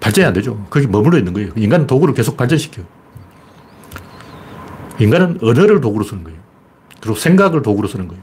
발전이 0.00 0.26
안 0.26 0.32
되죠. 0.32 0.64
거기 0.70 0.86
머물러 0.86 1.18
있는 1.18 1.32
거예요. 1.32 1.50
인간은 1.56 1.86
도구를 1.86 2.14
계속 2.14 2.36
발전시켜요. 2.36 2.86
인간은 5.00 5.38
언어를 5.42 5.80
도구로 5.80 6.04
쓰는 6.04 6.24
거예요. 6.24 6.38
그리고 7.00 7.16
생각을 7.16 7.62
도구로 7.62 7.88
쓰는 7.88 8.08
거예요. 8.08 8.22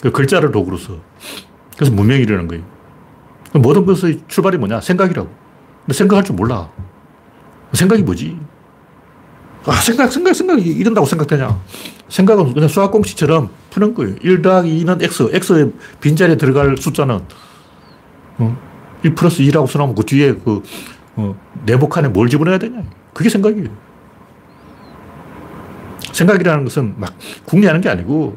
그 0.00 0.10
글자를 0.10 0.50
도구로 0.52 0.76
써. 0.76 0.98
그래서 1.76 1.92
문명이 1.92 2.22
일어나는 2.22 2.48
거예요. 2.48 2.64
모든 3.52 3.86
것의 3.86 4.20
출발이 4.28 4.58
뭐냐? 4.58 4.80
생각이라고. 4.80 5.28
근데 5.86 5.96
생각할 5.96 6.24
줄 6.24 6.34
몰라. 6.34 6.70
생각이 7.72 8.02
뭐지? 8.02 8.38
아, 9.66 9.72
생각, 9.76 10.12
생각, 10.12 10.34
생각이 10.34 10.62
이런다고 10.62 11.06
생각되냐? 11.06 11.60
생각은 12.08 12.52
그냥 12.52 12.68
수학공식처럼 12.68 13.50
푸는 13.70 13.94
거예요. 13.94 14.16
1 14.20 14.42
더하기 14.42 14.84
2는 14.84 15.02
x, 15.02 15.30
x의 15.32 15.72
빈자리에 16.00 16.36
들어갈 16.36 16.76
숫자는 16.76 17.22
어, 18.38 18.56
1 19.02 19.14
플러스 19.14 19.42
2라고 19.42 19.66
써놓으면 19.66 19.94
그 19.94 20.04
뒤에 20.04 20.34
그 20.34 20.62
어, 21.16 21.34
내복칸에 21.64 22.08
뭘 22.08 22.28
집어넣어야 22.28 22.58
되냐. 22.58 22.82
그게 23.12 23.28
생각이에요. 23.28 23.68
생각이라는 26.12 26.64
것은 26.64 26.94
막 26.96 27.14
궁리하는 27.44 27.80
게 27.80 27.88
아니고 27.88 28.36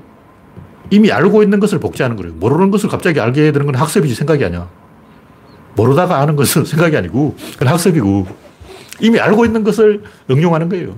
이미 0.89 1.11
알고 1.11 1.43
있는 1.43 1.59
것을 1.59 1.79
복제하는 1.79 2.15
거예요. 2.15 2.33
모르는 2.33 2.71
것을 2.71 2.89
갑자기 2.89 3.19
알게 3.19 3.51
되는 3.51 3.65
건 3.65 3.75
학습이지 3.75 4.15
생각이 4.15 4.43
아니야. 4.45 4.69
모르다가 5.75 6.19
아는 6.19 6.35
것은 6.35 6.65
생각이 6.65 6.95
아니고 6.97 7.35
그건 7.53 7.67
학습이고 7.69 8.27
이미 8.99 9.19
알고 9.19 9.45
있는 9.45 9.63
것을 9.63 10.03
응용하는 10.29 10.69
거예요. 10.69 10.95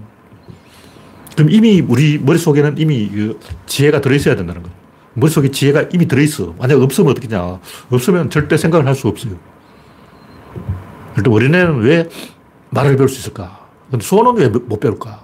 그럼 1.36 1.52
이미 1.52 1.82
우리 1.82 2.18
머릿속에는 2.18 2.78
이미 2.78 3.10
그 3.10 3.40
지혜가 3.66 4.02
들어있어야 4.02 4.36
된다는 4.36 4.64
거예요. 4.64 4.79
머릿속에 5.14 5.50
지혜가 5.52 5.86
이미 5.94 6.08
들어있어. 6.08 6.56
만약 6.58 6.82
없으면 6.82 7.12
어떻게냐. 7.12 7.60
없으면 7.90 8.30
절대 8.30 8.58
생각을 8.58 8.86
할 8.86 8.96
수 8.96 9.08
없어요. 9.08 9.34
그런데 11.14 11.30
어린애는 11.32 11.80
왜 11.82 12.08
말을 12.70 12.96
배울 12.96 13.10
수 13.10 13.20
있을까? 13.20 13.68
근데 13.90 14.06
소는 14.06 14.36
왜 14.38 14.50
못 14.50 14.80
배울까? 14.80 15.22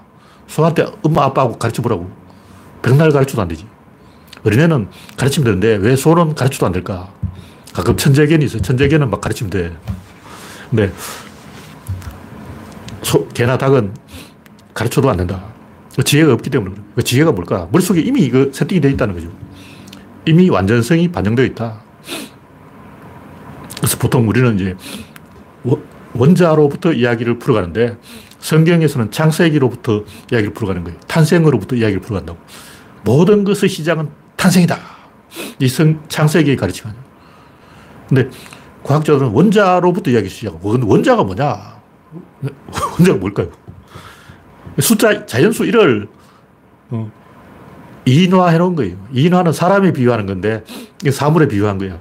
소한테 0.48 0.86
엄마, 1.04 1.24
아빠하고 1.26 1.58
가르쳐 1.58 1.82
보라고. 1.82 2.10
백날 2.82 3.12
가르쳐도 3.12 3.42
안 3.42 3.48
되지. 3.48 3.66
어린애는 4.44 4.90
가르치면 5.18 5.46
되는데 5.60 5.88
왜 5.88 5.96
소는 5.96 6.36
가르쳐도 6.36 6.66
안 6.66 6.72
될까? 6.72 7.10
가끔 7.74 7.98
천재견이 7.98 8.46
있어요. 8.46 8.62
천재견은 8.62 9.10
막 9.10 9.22
가르치면 9.22 9.50
돼. 9.50 9.76
근데 10.70 10.92
소, 13.02 13.28
개나 13.30 13.58
닭은 13.58 13.94
가르쳐도 14.74 15.10
안 15.10 15.18
된다. 15.18 15.44
그 15.96 16.04
지혜가 16.04 16.34
없기 16.34 16.50
때문에 16.50 16.76
그 16.96 17.04
지혜가 17.04 17.32
뭘까? 17.32 17.68
머릿속에 17.72 18.02
이미 18.02 18.22
이거 18.22 18.50
세팅이 18.52 18.82
되어 18.82 18.92
있다는 18.92 19.14
거죠. 19.16 19.30
이미 20.26 20.50
완전성이 20.50 21.12
반영되어 21.12 21.46
있다. 21.46 21.82
그래서 23.78 23.98
보통 23.98 24.28
우리는 24.28 24.56
이제 24.56 24.76
원자로부터 26.14 26.94
이야기를 26.94 27.40
풀어가는데 27.40 27.98
성경에서는 28.40 29.12
창세기로부터 29.12 30.04
이야기를 30.32 30.54
풀어가는 30.54 30.84
거예요. 30.84 31.00
탄생으로부터 31.08 31.76
이야기를 31.76 32.02
풀어간다고. 32.02 32.40
모든 33.04 33.44
것의 33.44 33.70
시작은 33.70 34.10
탄생이다. 34.36 34.78
이 35.60 35.68
성, 35.68 36.04
창세기의 36.08 36.56
가르침은. 36.56 36.94
근데 38.08 38.30
과학자들은 38.84 39.30
원자로부터 39.30 40.12
이야기 40.12 40.30
시작하고, 40.30 40.78
원자가 40.86 41.24
뭐냐? 41.24 41.82
원자가 42.98 43.18
뭘까요? 43.20 43.50
숫자, 44.80 45.26
자연수 45.26 45.64
1을 45.64 46.08
어, 46.92 47.12
인화해 48.06 48.58
놓은 48.58 48.76
거예요. 48.76 48.98
인화는 49.12 49.52
사람에 49.52 49.92
비유하는 49.94 50.26
건데, 50.26 50.64
사물에 51.12 51.48
비유한 51.48 51.78
거예요. 51.78 52.00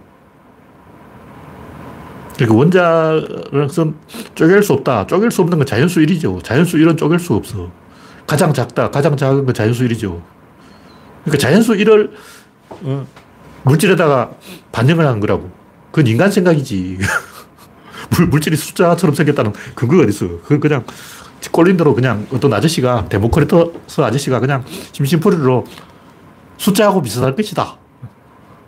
그러니까 2.36 2.56
원자는 2.56 3.94
쪼갤 4.34 4.62
수 4.62 4.72
없다. 4.72 5.06
쪼갤 5.06 5.30
수 5.30 5.42
없는 5.42 5.58
건 5.58 5.66
자연수 5.66 6.00
1이죠. 6.00 6.42
자연수 6.42 6.76
1은 6.78 6.98
쪼갤 6.98 7.18
수 7.18 7.34
없어. 7.34 7.70
가장 8.26 8.52
작다. 8.52 8.90
가장 8.90 9.16
작은 9.16 9.44
건 9.44 9.54
자연수 9.54 9.86
1이죠. 9.88 10.20
그러니까 11.24 11.38
자연수 11.38 11.72
1을 11.74 12.10
어, 12.70 13.06
물질에다가 13.62 14.32
반영을 14.72 15.06
하는 15.06 15.20
거라고. 15.20 15.50
그건 15.90 16.06
인간 16.08 16.30
생각이지. 16.30 16.98
물, 18.10 18.26
물질이 18.26 18.56
숫자처럼 18.56 19.14
생겼다는 19.14 19.52
근거가 19.74 20.02
어딨어. 20.02 20.40
그건 20.42 20.60
그냥 20.60 20.84
꼴린 21.52 21.76
대로 21.76 21.94
그냥 21.94 22.26
어떤 22.32 22.52
아저씨가, 22.52 23.06
데모크리터스 23.08 24.00
아저씨가 24.00 24.40
그냥 24.40 24.64
심심풀이로 24.92 25.64
숫자하고 26.56 27.02
비슷할 27.02 27.34
것이다. 27.34 27.76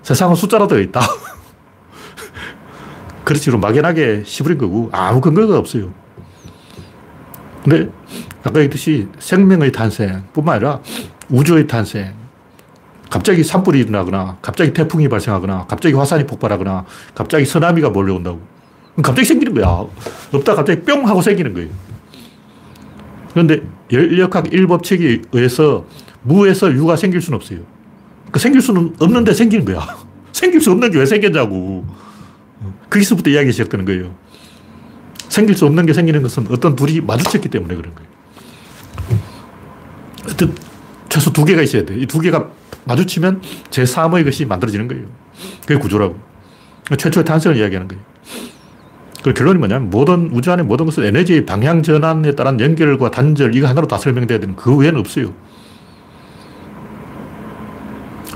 세상은 0.02 0.34
숫자로 0.34 0.68
되어 0.68 0.80
있다. 0.80 1.00
그렇지, 3.24 3.50
막연하게 3.50 4.22
시부린 4.24 4.58
거고, 4.58 4.88
아무 4.92 5.20
근거가 5.20 5.58
없어요. 5.58 5.92
근데, 7.64 7.90
아까 8.44 8.60
얘기했듯이 8.60 9.08
생명의 9.18 9.72
탄생 9.72 10.24
뿐만 10.32 10.56
아니라 10.56 10.80
우주의 11.28 11.66
탄생, 11.66 12.14
갑자기 13.10 13.42
산불이 13.42 13.80
일어나거나, 13.80 14.38
갑자기 14.42 14.72
태풍이 14.72 15.08
발생하거나, 15.08 15.66
갑자기 15.66 15.94
화산이 15.94 16.26
폭발하거나, 16.26 16.84
갑자기 17.14 17.44
쓰나미가 17.44 17.90
몰려온다고. 17.90 18.40
갑자기 19.02 19.24
생기는 19.24 19.54
거야. 19.54 19.86
없다 20.32 20.54
갑자기 20.54 20.82
뿅 20.82 21.06
하고 21.06 21.20
생기는 21.20 21.52
거예요. 21.52 21.68
그런데 23.30 23.60
열역학 23.92 24.44
1법칙에 24.44 25.28
의해서 25.32 25.84
무에서 26.22 26.72
유가 26.72 26.96
생길 26.96 27.20
수는 27.20 27.36
없어요. 27.36 27.60
그 28.30 28.38
생길 28.38 28.60
수는 28.60 28.94
없는데 28.98 29.32
생기는 29.34 29.64
거야. 29.64 29.86
생길 30.32 30.60
수 30.60 30.70
없는 30.70 30.90
게 30.90 30.98
왜 30.98 31.06
생겼냐고. 31.06 31.86
거기서부터 32.90 33.30
이야기 33.30 33.52
시작되는 33.52 33.84
거예요. 33.84 34.14
생길 35.28 35.56
수 35.56 35.66
없는 35.66 35.86
게 35.86 35.92
생기는 35.92 36.22
것은 36.22 36.46
어떤 36.50 36.76
둘이 36.76 37.00
마주쳤기 37.00 37.48
때문에 37.48 37.74
그런 37.74 37.94
거예요. 37.94 38.08
어떤 40.30 40.54
최소 41.08 41.32
두 41.32 41.44
개가 41.44 41.62
있어야 41.62 41.84
돼. 41.84 41.94
이 41.96 42.06
두 42.06 42.20
개가 42.20 42.48
마주치면 42.84 43.42
제3의 43.70 44.24
것이 44.24 44.44
만들어지는 44.44 44.88
거예요. 44.88 45.06
그게 45.62 45.76
구조라고. 45.76 46.16
최초의 46.96 47.24
탄생을 47.24 47.56
이야기하는 47.56 47.88
거예요. 47.88 48.02
그 49.24 49.34
결론이 49.34 49.58
뭐냐면 49.58 49.90
모든 49.90 50.30
우주 50.32 50.52
안의 50.52 50.64
모든 50.66 50.86
것은 50.86 51.04
에너지의 51.04 51.46
방향 51.46 51.82
전환에 51.82 52.36
따른 52.36 52.60
연결과 52.60 53.10
단절 53.10 53.56
이거 53.56 53.66
하나로 53.66 53.88
다 53.88 53.98
설명돼야 53.98 54.38
되는 54.38 54.54
그 54.54 54.74
외에는 54.76 55.00
없어요. 55.00 55.34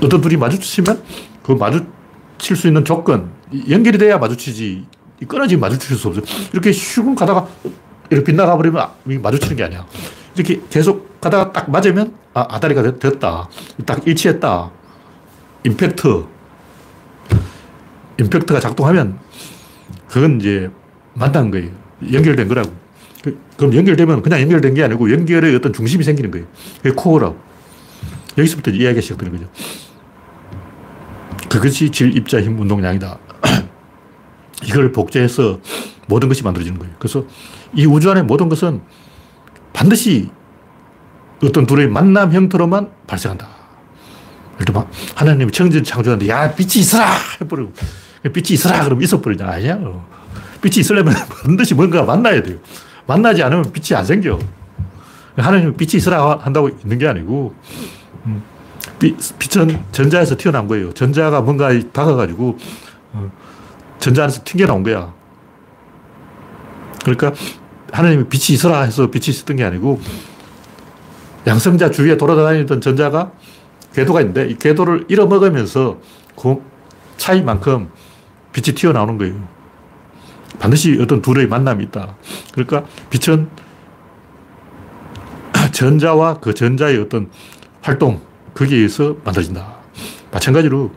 어떤 0.01 0.21
둘이 0.21 0.35
마주치면 0.37 1.03
그 1.43 1.51
마주칠 1.53 2.55
수 2.55 2.67
있는 2.67 2.83
조건 2.83 3.31
연결이 3.69 3.97
돼야 3.97 4.17
마주치지. 4.17 4.85
끊어지면 5.27 5.61
마주칠 5.61 5.95
수 5.95 6.07
없어요. 6.07 6.23
이렇게 6.51 6.71
슉 6.71 7.15
가다가 7.15 7.47
이렇게 8.09 8.25
빗나가 8.31 8.57
버리면 8.57 8.89
마주치는 9.21 9.55
게 9.55 9.63
아니야. 9.63 9.85
이렇게 10.35 10.61
계속 10.69 11.21
가다가 11.21 11.51
딱 11.51 11.69
맞으면 11.69 12.13
아, 12.33 12.45
아다리가 12.49 12.97
됐다. 12.97 13.49
딱 13.85 14.07
일치했다. 14.07 14.71
임팩트. 15.65 16.25
임팩트가 18.19 18.59
작동하면 18.59 19.19
그건 20.07 20.39
이제 20.39 20.69
만난 21.13 21.51
거예요. 21.51 21.69
연결된 22.11 22.47
거라고. 22.47 22.71
그, 23.23 23.39
그럼 23.55 23.75
연결되면 23.75 24.21
그냥 24.23 24.41
연결된 24.41 24.73
게 24.73 24.83
아니고 24.83 25.11
연결의 25.11 25.55
어떤 25.55 25.71
중심이 25.73 26.03
생기는 26.03 26.31
거예요. 26.31 26.47
그게 26.77 26.91
코어라고. 26.95 27.37
여기서부터 28.37 28.71
이야기가 28.71 29.01
시작되는 29.01 29.33
거죠. 29.33 29.49
그것이 31.51 31.89
질, 31.89 32.15
입자, 32.15 32.41
힘, 32.41 32.57
운동, 32.57 32.81
양이다. 32.81 33.17
이걸 34.63 34.93
복제해서 34.93 35.59
모든 36.07 36.29
것이 36.29 36.43
만들어지는 36.43 36.79
거예요. 36.79 36.95
그래서 36.97 37.25
이 37.73 37.85
우주 37.85 38.09
안의 38.09 38.23
모든 38.23 38.47
것은 38.47 38.81
반드시 39.73 40.29
어떤 41.43 41.65
둘의 41.65 41.89
만남 41.89 42.31
형태로만 42.31 42.89
발생한다. 43.05 43.49
예를 44.55 44.65
들면 44.65 44.87
하나님이 45.15 45.51
청진 45.51 45.83
창조하는데 45.83 46.31
야 46.31 46.55
빛이 46.55 46.77
있어라 46.77 47.05
해버리고 47.41 47.73
빛이 48.31 48.51
있어라 48.51 48.85
그러면 48.85 49.03
있어버리냐 49.03 49.45
아니야. 49.45 49.77
빛이 50.61 50.77
있으려면 50.77 51.13
반드시 51.43 51.73
뭔가 51.73 52.03
만나야 52.03 52.43
돼요. 52.43 52.59
만나지 53.07 53.43
않으면 53.43 53.73
빛이 53.73 53.97
안 53.97 54.05
생겨. 54.05 54.39
하나님은 55.35 55.75
빛이 55.75 55.91
있으라 55.95 56.39
한다고 56.41 56.69
있는 56.69 56.97
게 56.97 57.07
아니고 57.07 57.53
음, 58.25 58.41
빛, 58.99 59.15
빛은 59.39 59.83
전자에서 59.91 60.35
튀어나온 60.37 60.67
거예요. 60.67 60.93
전자가 60.93 61.41
뭔가 61.41 61.69
박아가지고 61.93 62.57
어, 63.13 63.31
전자 63.99 64.23
안에서 64.23 64.41
튕겨나온 64.43 64.83
거야. 64.83 65.13
그러니까 67.03 67.33
하나님이 67.91 68.25
빛이 68.25 68.55
있어라 68.55 68.81
해서 68.81 69.09
빛이 69.09 69.25
있었던 69.29 69.57
게 69.57 69.63
아니고 69.63 69.99
양성자 71.47 71.91
주위에 71.91 72.17
돌아다니던 72.17 72.81
전자가 72.81 73.31
궤도가 73.93 74.21
있는데 74.21 74.47
이 74.47 74.57
궤도를 74.57 75.05
잃어먹으면서 75.09 75.99
그 76.39 76.61
차이만큼 77.17 77.89
빛이 78.53 78.75
튀어나오는 78.75 79.17
거예요. 79.17 79.47
반드시 80.59 80.97
어떤 81.01 81.21
둘의 81.21 81.47
만남이 81.47 81.83
있다. 81.85 82.15
그러니까 82.53 82.85
빛은 83.09 83.49
전자와 85.71 86.39
그 86.39 86.53
전자의 86.53 86.97
어떤 86.99 87.29
활동, 87.81 88.21
거기에 88.53 88.77
의해서 88.77 89.15
만들어진다. 89.23 89.75
마찬가지로 90.31 90.91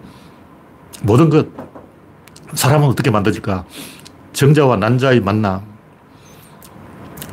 모든 1.02 1.30
것, 1.30 1.46
사람은 2.54 2.88
어떻게 2.88 3.10
만들어질까? 3.10 3.64
정자와 4.32 4.76
난자의 4.76 5.20
만남. 5.20 5.62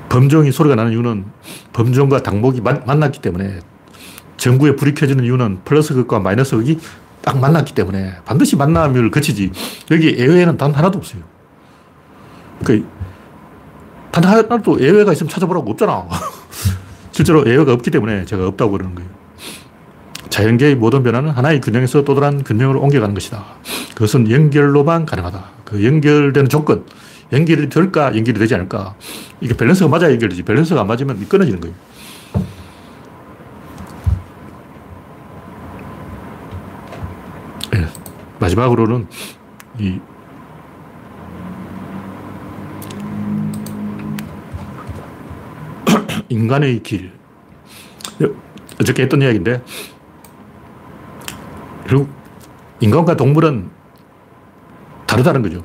범종이 0.10 0.52
소리가 0.52 0.76
나는 0.76 0.92
이유는 0.92 1.26
범종과 1.74 2.22
당목이 2.22 2.62
만, 2.62 2.84
만났기 2.86 3.22
때문에 3.22 3.60
전구에 4.38 4.76
불이 4.76 4.94
켜지는 4.94 5.24
이유는 5.24 5.60
플러스 5.64 5.94
극과 5.94 6.20
마이너스 6.20 6.58
극이 6.58 6.80
딱 7.22 7.40
만났기 7.40 7.74
때문에 7.74 8.16
반드시 8.26 8.56
만남을 8.56 9.12
거치지. 9.12 9.52
여기 9.92 10.18
예외는 10.18 10.58
단 10.58 10.74
하나도 10.74 10.98
없어요. 10.98 11.22
그, 12.66 12.86
단 14.12 14.24
하나도 14.24 14.82
예외가 14.82 15.14
있으면 15.14 15.30
찾아보라고 15.30 15.72
없잖아. 15.72 16.08
실제로 17.12 17.46
예외가 17.46 17.74
없기 17.74 17.92
때문에 17.92 18.26
제가 18.26 18.48
없다고 18.48 18.72
그러는 18.72 18.96
거예요. 18.96 19.21
자연계의 20.32 20.76
모든 20.76 21.04
변화는 21.04 21.30
하나의 21.32 21.60
균형에서 21.62 22.04
또 22.04 22.16
다른 22.16 22.44
균형으로 22.44 22.80
옮겨가는 22.82 23.14
것이다. 23.14 23.44
그것은 23.94 24.32
연결로만 24.32 25.06
가능하다. 25.06 25.44
그 25.66 25.86
연결되는 25.86 26.50
조건, 26.50 26.86
연결이 27.34 27.70
될까, 27.70 28.16
연결이 28.16 28.40
되지 28.40 28.56
않을까. 28.56 28.96
이게 29.42 29.56
밸런스가 29.56 29.90
맞아야 29.90 30.12
연결되지. 30.12 30.44
밸런스가 30.44 30.82
안 30.82 30.88
맞으면 30.88 31.28
끊어지는 31.28 31.60
거예요. 31.60 31.76
네. 37.74 37.86
마지막으로는 38.40 39.08
이 39.80 40.00
인간의 46.30 46.82
길. 46.84 47.12
어저께 48.80 49.04
했던 49.04 49.22
이야기인데, 49.22 49.62
결국 51.92 52.10
인간과 52.80 53.18
동물은 53.18 53.70
다르다는 55.06 55.42
거죠. 55.42 55.62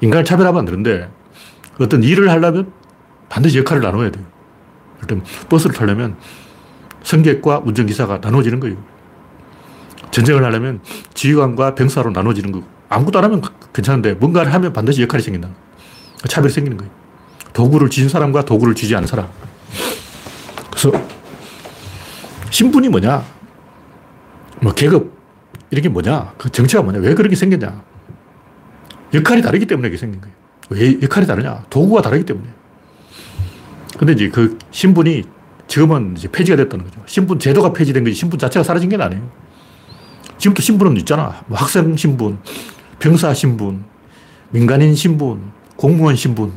인간을 0.00 0.24
차별하면 0.24 0.60
안 0.60 0.64
되는데 0.64 1.10
어떤 1.80 2.04
일을 2.04 2.30
하려면 2.30 2.70
반드시 3.28 3.58
역할을 3.58 3.82
나눠야 3.82 4.12
돼요. 4.12 4.24
일단 5.02 5.24
버스를 5.48 5.74
타려면 5.74 6.16
승객과 7.02 7.62
운전기사가 7.64 8.18
나눠지는 8.18 8.60
거예요. 8.60 8.76
전쟁을 10.12 10.44
하려면 10.44 10.80
지휘관과 11.14 11.74
병사로 11.74 12.10
나눠지는 12.10 12.52
거고 12.52 12.64
아무것도 12.88 13.18
안 13.18 13.24
하면 13.24 13.42
괜찮은데 13.72 14.14
뭔가를 14.14 14.54
하면 14.54 14.72
반드시 14.72 15.02
역할이 15.02 15.20
생긴다. 15.20 15.48
차별이 16.28 16.52
생기는 16.52 16.76
거예요. 16.76 16.92
도구를 17.52 17.90
쥐는 17.90 18.08
사람과 18.08 18.44
도구를 18.44 18.76
쥐지 18.76 18.94
않은 18.94 19.08
사람. 19.08 19.28
그래서 20.70 20.92
신분이 22.50 22.88
뭐냐? 22.88 23.37
뭐 24.60 24.72
계급 24.74 25.16
이런 25.70 25.82
게 25.82 25.88
뭐냐? 25.88 26.34
그 26.38 26.50
정체가 26.50 26.82
뭐냐? 26.82 27.00
왜 27.00 27.14
그렇게 27.14 27.36
생겼냐? 27.36 27.82
역할이 29.14 29.42
다르기 29.42 29.66
때문에 29.66 29.88
이게 29.88 29.96
생긴 29.96 30.20
거예요. 30.20 30.34
왜 30.70 30.98
역할이 31.02 31.26
다르냐? 31.26 31.64
도구가 31.70 32.02
다르기 32.02 32.24
때문에. 32.24 32.46
근데 33.98 34.12
이제 34.12 34.28
그 34.28 34.58
신분이 34.70 35.24
지금은 35.66 36.14
이제 36.16 36.28
폐지가 36.30 36.56
됐다는 36.56 36.84
거죠. 36.84 37.00
신분 37.06 37.38
제도가 37.38 37.72
폐지된 37.72 38.04
거지 38.04 38.14
신분 38.14 38.38
자체가 38.38 38.62
사라진 38.62 38.88
게 38.88 38.96
아니에요. 38.96 39.30
지금도 40.38 40.62
신분은 40.62 40.96
있잖아. 40.98 41.42
뭐 41.46 41.58
학생 41.58 41.96
신분, 41.96 42.38
병사 42.98 43.34
신분, 43.34 43.84
민간인 44.50 44.94
신분, 44.94 45.52
공무원 45.76 46.16
신분. 46.16 46.52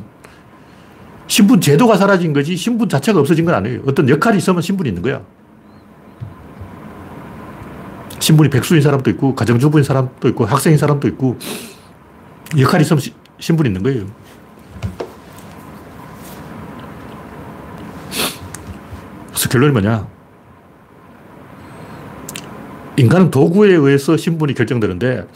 신분 1.26 1.60
제도가 1.60 1.96
사라진 1.96 2.32
거지 2.32 2.56
신분 2.56 2.88
자체가 2.88 3.20
없어진 3.20 3.44
건 3.44 3.54
아니에요. 3.54 3.82
어떤 3.86 4.08
역할이 4.08 4.38
있으면 4.38 4.62
신분이 4.62 4.88
있는 4.88 5.02
거야. 5.02 5.22
신분이 8.22 8.50
백수인 8.50 8.80
사람도 8.80 9.10
있고, 9.10 9.34
가정주부인 9.34 9.82
사람도 9.82 10.28
있고, 10.28 10.46
학생인 10.46 10.78
사람도 10.78 11.08
있고, 11.08 11.36
역할이 12.56 12.82
있으면 12.82 13.00
시, 13.00 13.12
신분이 13.40 13.68
있는 13.68 13.82
거예요. 13.82 14.06
그래서 19.26 19.48
결론이 19.48 19.72
뭐냐? 19.72 20.06
인간은 22.96 23.32
도구에 23.32 23.72
의해서 23.74 24.16
신분이 24.16 24.54
결정되는데, 24.54 25.26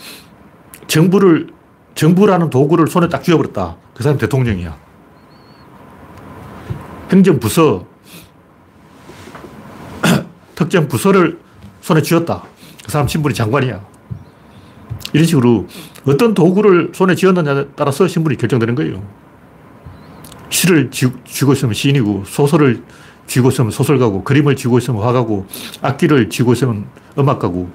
정부를, 0.86 1.48
정부라는 1.96 2.50
도구를 2.50 2.86
손에 2.86 3.08
딱 3.08 3.24
쥐어버렸다. 3.24 3.76
그 3.94 4.02
사람이 4.04 4.20
대통령이야. 4.20 4.78
행정부서, 7.10 7.84
특정 10.54 10.86
부서를 10.86 11.40
손에 11.80 12.00
쥐었다. 12.00 12.44
그 12.86 12.92
사람 12.92 13.08
신분이 13.08 13.34
장관이야. 13.34 13.84
이런 15.12 15.26
식으로 15.26 15.66
어떤 16.06 16.34
도구를 16.34 16.92
손에 16.94 17.16
쥐었느냐에 17.16 17.66
따라서 17.74 18.06
신분이 18.06 18.36
결정되는 18.36 18.76
거예요. 18.76 19.02
시를 20.50 20.90
쥐고 20.92 21.52
있으면 21.52 21.74
시인이고, 21.74 22.22
소설을 22.26 22.84
쥐고 23.26 23.48
있으면 23.48 23.72
소설가고, 23.72 24.22
그림을 24.22 24.54
쥐고 24.54 24.78
있으면 24.78 25.02
화가고, 25.02 25.46
악기를 25.82 26.30
쥐고 26.30 26.52
있으면 26.52 26.86
음악가고, 27.18 27.68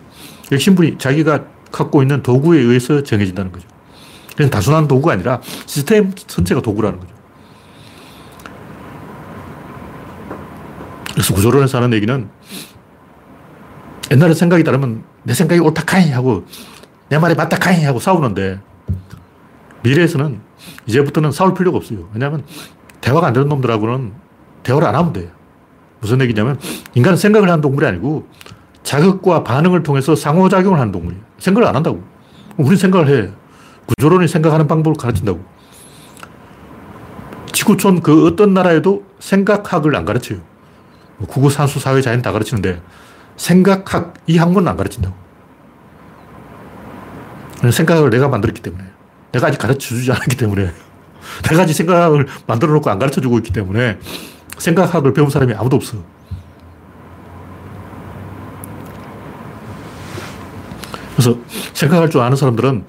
신분이 0.58 0.98
자기가 0.98 1.44
갖고 1.74 2.02
있는 2.02 2.24
도구에 2.24 2.60
의해서 2.60 3.04
정해진다는 3.04 3.52
거죠. 3.52 3.68
그냥 4.38 4.50
단순한 4.50 4.88
도구가 4.88 5.12
아니라 5.12 5.42
시스템 5.66 6.14
전체가 6.16 6.62
도구라는 6.62 7.00
거죠. 7.00 7.14
그래서 11.14 11.34
구조론에서 11.34 11.78
하는 11.78 11.94
얘기는 11.94 12.30
옛날에 14.12 14.34
생각이 14.34 14.64
다르면 14.64 15.04
내 15.24 15.34
생각이 15.34 15.62
옳다 15.62 15.84
카이 15.86 16.12
하고 16.12 16.44
내 17.08 17.18
말이 17.18 17.34
맞다 17.34 17.58
카이 17.58 17.84
하고 17.86 18.00
싸우는데 18.00 18.60
미래에서는 19.84 20.40
이제부터는 20.86 21.32
싸울 21.32 21.54
필요가 21.54 21.78
없어요. 21.78 22.10
왜냐하면 22.14 22.44
대화가 23.00 23.28
안 23.28 23.34
되는 23.34 23.48
놈들하고는 23.48 24.12
대화를 24.64 24.88
안 24.88 24.96
하면 24.96 25.14
돼요. 25.14 25.30
무슨 26.02 26.20
얘기냐면 26.22 26.60
인간은 26.94 27.18
생각을 27.18 27.50
하는 27.50 27.62
동물이 27.62 27.86
아니고 27.88 28.28
자극과 28.84 29.44
반응을 29.44 29.84
통해서 29.84 30.16
상호작용을 30.16 30.80
하는 30.80 30.92
동물이에요. 30.92 31.24
생각을 31.40 31.68
안 31.68 31.76
한다고. 31.76 32.04
우린 32.58 32.78
생각을 32.78 33.08
해. 33.08 33.32
구조론이 33.86 34.28
생각하는 34.28 34.68
방법을 34.68 34.98
가르친다고. 34.98 35.44
지구촌 37.54 38.02
그 38.02 38.28
어떤 38.28 38.54
나라에도 38.54 39.04
생각학을 39.20 39.96
안 39.96 40.06
가르쳐요. 40.06 40.40
뭐 41.18 41.28
국어, 41.28 41.50
산수, 41.50 41.80
사회, 41.80 42.02
자연 42.02 42.22
다 42.22 42.32
가르치는데 42.32 42.82
생각학 43.42 44.14
이 44.28 44.38
학문은 44.38 44.68
안 44.68 44.78
가르친다고. 44.78 45.16
생각을 47.72 48.12
내가 48.12 48.28
만들었기 48.28 48.62
때문에. 48.62 48.84
내가 49.32 49.48
아직 49.48 49.58
가르쳐 49.58 49.80
주지 49.80 50.12
않았기 50.12 50.38
때문에. 50.38 50.72
내가 51.50 51.64
아직 51.64 51.74
생각을 51.74 52.28
만들어 52.46 52.72
놓고 52.74 52.88
안 52.92 53.00
가르쳐 53.00 53.20
주고 53.20 53.40
있기 53.40 53.52
때문에 53.52 53.98
생각학을 54.60 55.14
배운 55.14 55.32
사람이 55.32 55.56
아무도 55.56 55.76
없어. 55.76 55.98
그래서 61.16 61.40
생각할 61.74 62.12
줄 62.12 62.22
아는 62.22 62.38
사람들은 62.38 62.86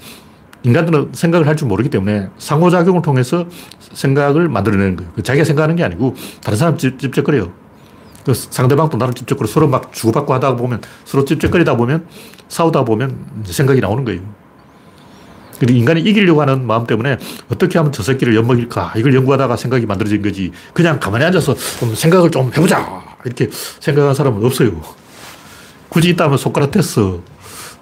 인간들은 0.65 1.13
생각을 1.13 1.47
할 1.47 1.57
줄 1.57 1.67
모르기 1.67 1.89
때문에 1.89 2.29
상호작용을 2.37 3.01
통해서 3.01 3.47
생각을 3.95 4.49
만들어내는 4.51 4.97
거예요. 4.97 5.13
자기가 5.23 5.47
생각하는 5.47 5.77
게 5.77 5.85
아니고 5.85 6.15
다른 6.43 6.59
사람 6.59 6.77
찝쩍거려요. 6.77 7.62
그 8.25 8.35
상대방도 8.35 8.97
나를 8.97 9.15
찝쩍거려 9.15 9.49
서로 9.49 9.69
막 9.69 9.93
주고받고 9.93 10.33
하다 10.35 10.57
보면 10.57 10.81
서로 11.05 11.25
찝쩍거리다 11.25 11.77
보면 11.77 12.07
싸우다 12.49 12.85
보면 12.85 13.43
생각이 13.45 13.81
나오는 13.81 14.05
거예요. 14.05 14.21
그리고 15.59 15.79
인간이 15.79 16.01
이기려고 16.01 16.41
하는 16.41 16.67
마음 16.67 16.87
때문에 16.87 17.19
어떻게 17.49 17.79
하면 17.79 17.93
저 17.93 18.03
새끼를 18.03 18.35
엿먹일까 18.35 18.95
이걸 18.97 19.15
연구하다가 19.15 19.57
생각이 19.57 19.87
만들어진 19.87 20.21
거지 20.21 20.51
그냥 20.73 20.99
가만히 20.99 21.25
앉아서 21.27 21.55
좀 21.79 21.95
생각을 21.95 22.31
좀 22.31 22.51
해보자 22.57 23.03
이렇게 23.25 23.49
생각하는 23.79 24.15
사람은 24.15 24.45
없어요. 24.45 24.83
굳이 25.89 26.11
있다면 26.11 26.39
소크라테스, 26.39 27.21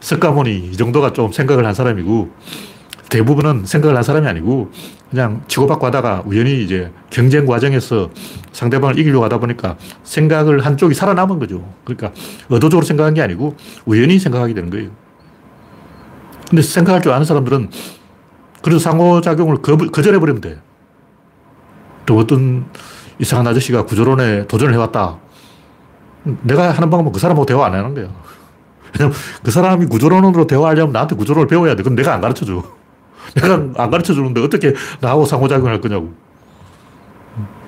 석가모니 0.01 0.71
이 0.73 0.77
정도가 0.77 1.13
좀 1.13 1.33
생각을 1.33 1.65
한 1.65 1.75
사람이고 1.75 2.31
대부분은 3.11 3.67
생각을 3.67 3.97
한 3.97 4.03
사람이 4.03 4.27
아니고 4.27 4.71
그냥 5.11 5.43
치고받고 5.49 5.87
하다가 5.87 6.23
우연히 6.25 6.63
이제 6.63 6.91
경쟁 7.11 7.45
과정에서 7.45 8.09
상대방을 8.53 8.99
이기려고 8.99 9.25
하다 9.25 9.39
보니까 9.39 9.77
생각을 10.05 10.65
한 10.65 10.77
쪽이 10.77 10.95
살아남은 10.95 11.39
거죠. 11.39 11.69
그러니까 11.85 12.13
의도적으로 12.49 12.87
생각한 12.87 13.15
게 13.15 13.21
아니고 13.21 13.57
우연히 13.85 14.19
생각하게 14.19 14.55
되는 14.55 14.71
거예요. 14.71 14.91
근데 16.49 16.63
생각할 16.63 17.03
줄 17.03 17.13
아는 17.13 17.25
사람들은 17.25 17.71
그래서 18.63 18.79
상호작용을 18.79 19.61
거절해버리면 19.63 20.41
돼. 20.41 20.61
또 22.07 22.17
어떤 22.17 22.67
이상한 23.19 23.47
아저씨가 23.47 23.85
구조론에 23.85 24.47
도전을 24.47 24.73
해왔다. 24.75 25.19
내가 26.43 26.71
하는 26.71 26.91
방법은 26.91 27.13
그 27.13 27.19
사람하고 27.19 27.47
대화 27.47 27.67
안 27.67 27.75
하는 27.75 27.95
거야. 27.95 28.09
왜냐면 28.93 29.17
그 29.43 29.51
사람이 29.51 29.87
구조론으로 29.87 30.47
대화하려면 30.47 30.93
나한테 30.93 31.17
구조론을 31.17 31.49
배워야 31.49 31.75
돼. 31.75 31.83
그럼 31.83 31.97
내가 31.97 32.15
안 32.15 32.21
가르쳐 32.21 32.45
줘. 32.45 32.80
내가 33.35 33.55
안 33.55 33.91
가르쳐 33.91 34.15
주는데 34.15 34.43
어떻게 34.43 34.75
나하고 35.01 35.25
상호작용을 35.25 35.73
할 35.73 35.81
거냐고. 35.81 36.13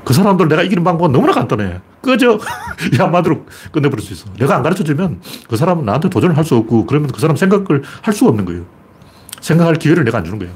그 0.04 0.12
사람들 0.12 0.48
내가 0.48 0.62
이기는 0.62 0.82
방법은 0.82 1.12
너무나 1.12 1.32
간단해. 1.32 1.80
꺼져. 2.02 2.38
이 2.92 2.96
한마디로 2.96 3.46
끝내버릴 3.70 4.04
수 4.04 4.12
있어. 4.12 4.26
내가 4.38 4.56
안 4.56 4.62
가르쳐 4.62 4.82
주면 4.82 5.20
그 5.48 5.56
사람은 5.56 5.84
나한테 5.84 6.08
도전을 6.08 6.36
할 6.36 6.44
수 6.44 6.56
없고 6.56 6.86
그러면 6.86 7.10
그 7.12 7.20
사람 7.20 7.36
생각을 7.36 7.82
할 8.02 8.12
수가 8.12 8.30
없는 8.30 8.44
거예요. 8.44 8.64
생각할 9.40 9.76
기회를 9.76 10.04
내가 10.04 10.18
안 10.18 10.24
주는 10.24 10.38
거예요. 10.38 10.52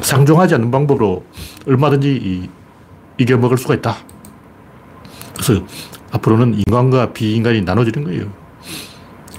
상종하지 0.00 0.54
않는 0.54 0.70
방법으로 0.70 1.24
얼마든지 1.66 2.48
이겨먹을 3.18 3.58
수가 3.58 3.74
있다. 3.74 3.96
그래서 5.34 5.64
앞으로는 6.10 6.54
인간과 6.54 7.12
비인간이 7.12 7.62
나눠지는 7.62 8.04
거예요. 8.04 8.32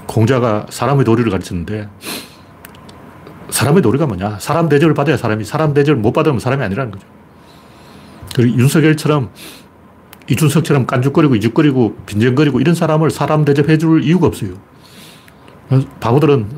공자가 0.06 0.66
사람의 0.70 1.04
도리를 1.04 1.30
가르쳤는데 1.30 1.88
사람의 3.56 3.80
도리가 3.80 4.04
뭐냐? 4.04 4.36
사람 4.38 4.68
대접을 4.68 4.92
받아야 4.92 5.16
사람이, 5.16 5.44
사람 5.46 5.72
대접을 5.72 5.98
못 5.98 6.12
받으면 6.12 6.40
사람이 6.40 6.62
아니라는 6.62 6.92
거죠. 6.92 7.06
그리고 8.34 8.58
윤석열처럼, 8.58 9.30
이준석처럼 10.28 10.84
깐죽거리고 10.84 11.36
이죽거리고 11.36 11.96
빈정거리고 12.04 12.60
이런 12.60 12.74
사람을 12.74 13.10
사람 13.10 13.46
대접해 13.46 13.78
줄 13.78 14.04
이유가 14.04 14.26
없어요. 14.26 14.58
바보들은 16.00 16.48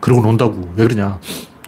그러고 0.00 0.20
논다고. 0.20 0.74
왜 0.76 0.86
그러냐? 0.86 1.20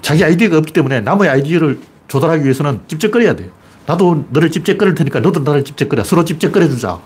자기 0.03 0.23
아이디어가 0.23 0.59
없기 0.59 0.75
때문에 0.75 1.01
남의 1.01 1.31
아이디어를 1.31 1.81
조달하기 2.09 2.43
위해서는 2.43 2.81
찝쩍거려야 2.89 3.37
돼. 3.37 3.51
나도 3.87 4.27
너를 4.29 4.51
찝쩍거릴 4.51 4.95
테니까 4.97 5.21
너도 5.21 5.41
나를 5.41 5.65
찝쩍거려. 5.65 6.05
서로 6.05 6.27
찝쩍거려 6.27 6.69
주자. 6.69 7.01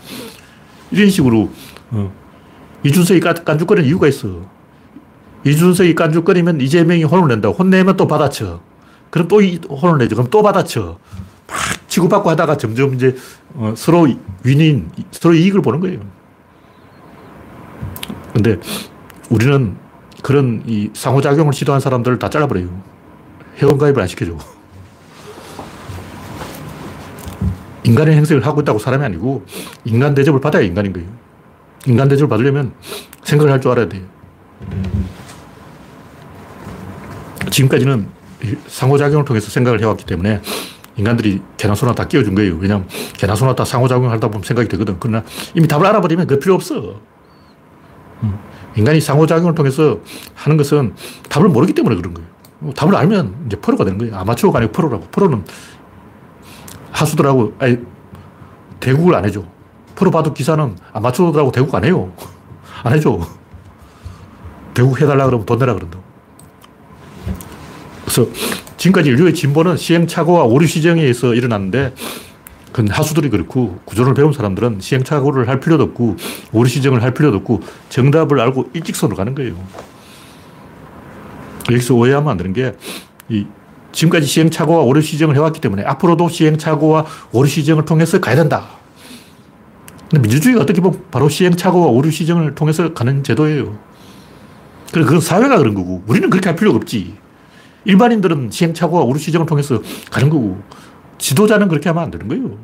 이런 0.90 1.08
식으로, 1.08 1.48
어. 1.92 2.12
이준석이 2.82 3.20
깐죽거리는 3.20 3.88
이유가 3.88 4.08
있어. 4.08 4.59
이준석이 5.44 5.94
깐죽거리면 5.94 6.60
이재명이 6.60 7.04
혼을 7.04 7.28
낸다. 7.28 7.48
혼내면 7.50 7.96
또 7.96 8.06
받아쳐. 8.06 8.60
그럼 9.10 9.28
또 9.28 9.40
혼을 9.40 9.98
내죠. 9.98 10.16
그럼 10.16 10.28
또 10.30 10.42
받아쳐. 10.42 10.98
막 11.46 11.58
치고받고 11.88 12.30
하다가 12.30 12.56
점점 12.56 12.94
이제 12.94 13.16
어, 13.54 13.74
서로 13.76 14.06
윈인, 14.44 14.90
서로 15.10 15.34
이익을 15.34 15.62
보는 15.62 15.80
거예요. 15.80 16.00
근데 18.32 18.58
우리는 19.30 19.76
그런 20.22 20.62
이 20.66 20.90
상호작용을 20.92 21.52
시도한 21.52 21.80
사람들을 21.80 22.18
다 22.18 22.28
잘라버려요. 22.30 22.68
회원가입을 23.58 24.00
안 24.00 24.06
시켜줘. 24.06 24.36
인간의 27.82 28.14
행색을 28.14 28.46
하고 28.46 28.60
있다고 28.60 28.78
사람이 28.78 29.04
아니고 29.04 29.44
인간 29.84 30.14
대접을 30.14 30.40
받아야 30.40 30.62
인간인 30.62 30.92
거예요. 30.92 31.08
인간 31.86 32.08
대접을 32.08 32.28
받으려면 32.28 32.72
생각을 33.24 33.52
할 33.52 33.60
줄 33.60 33.72
알아야 33.72 33.88
돼요. 33.88 34.02
지금까지는 37.50 38.08
상호작용을 38.66 39.24
통해서 39.24 39.50
생각을 39.50 39.80
해왔기 39.80 40.06
때문에 40.06 40.40
인간들이 40.96 41.40
개나 41.56 41.74
소나 41.74 41.94
다 41.94 42.06
끼워준 42.06 42.34
거예요. 42.34 42.56
왜냐하면 42.58 42.88
개나 43.14 43.34
소나 43.34 43.54
다 43.54 43.64
상호작용을 43.64 44.10
하다 44.10 44.28
보면 44.28 44.42
생각이 44.42 44.68
되거든. 44.68 44.96
그러나 45.00 45.24
이미 45.54 45.66
답을 45.68 45.86
알아버리면 45.86 46.26
그 46.26 46.38
필요 46.38 46.54
없어. 46.54 47.00
음. 48.22 48.38
인간이 48.76 49.00
상호작용을 49.00 49.54
통해서 49.54 49.98
하는 50.34 50.56
것은 50.56 50.94
답을 51.28 51.48
모르기 51.48 51.72
때문에 51.72 51.96
그런 51.96 52.14
거예요. 52.14 52.28
뭐 52.60 52.74
답을 52.74 52.94
알면 52.94 53.44
이제 53.46 53.56
프로가 53.56 53.84
되는 53.84 53.98
거예요. 53.98 54.16
아마추어가 54.16 54.58
아니고 54.58 54.72
프로라고. 54.72 55.06
프로는 55.10 55.44
하수들하고, 56.92 57.54
아니, 57.58 57.78
대국을 58.80 59.14
안 59.14 59.24
해줘. 59.24 59.42
프로 59.94 60.10
바둑 60.10 60.34
기사는 60.34 60.76
아마추어들하고 60.92 61.52
대국 61.52 61.74
안 61.74 61.84
해요. 61.84 62.12
안 62.84 62.92
해줘. 62.92 63.20
대국 64.74 65.00
해달라 65.00 65.26
그러면 65.26 65.46
돈 65.46 65.58
내라 65.58 65.74
그런다. 65.74 65.98
그래서 68.10 68.28
지금까지 68.76 69.10
인류의 69.10 69.34
진보는 69.34 69.76
시행착오와 69.76 70.44
오류시정에 70.44 71.00
의해서 71.00 71.34
일어났는데 71.34 71.94
그건 72.72 72.88
하수들이 72.88 73.30
그렇고 73.30 73.78
구조를 73.84 74.14
배운 74.14 74.32
사람들은 74.32 74.80
시행착오를 74.80 75.48
할 75.48 75.60
필요도 75.60 75.84
없고 75.84 76.16
오류시정을 76.52 77.02
할 77.02 77.14
필요도 77.14 77.38
없고 77.38 77.60
정답을 77.88 78.40
알고 78.40 78.70
일직선으로 78.74 79.16
가는 79.16 79.34
거예요. 79.34 79.54
여기서 81.70 81.94
오해하면 81.94 82.30
안 82.30 82.36
되는 82.36 82.52
게 82.52 82.74
이 83.30 83.46
지금까지 83.92 84.26
시행착오와 84.26 84.82
오류시정을 84.82 85.36
해왔기 85.36 85.60
때문에 85.60 85.84
앞으로도 85.84 86.28
시행착오와 86.28 87.06
오류시정을 87.32 87.84
통해서 87.84 88.20
가야 88.20 88.36
된다. 88.36 88.66
근데 90.10 90.22
민주주의가 90.22 90.62
어떻게 90.62 90.80
보면 90.80 91.04
바로 91.10 91.28
시행착오와 91.28 91.86
오류시정을 91.86 92.54
통해서 92.54 92.92
가는 92.92 93.22
제도예요. 93.22 93.78
그래, 94.92 95.04
그건 95.04 95.20
사회가 95.20 95.58
그런 95.58 95.74
거고 95.74 96.02
우리는 96.06 96.28
그렇게 96.28 96.48
할 96.48 96.56
필요가 96.56 96.76
없지. 96.76 97.14
일반인들은 97.84 98.50
시행착오와 98.50 99.02
오류시정을 99.02 99.46
통해서 99.46 99.80
가는 100.10 100.28
거고 100.28 100.60
지도자는 101.18 101.68
그렇게 101.68 101.88
하면 101.88 102.04
안 102.04 102.10
되는 102.10 102.28
거예요. 102.28 102.58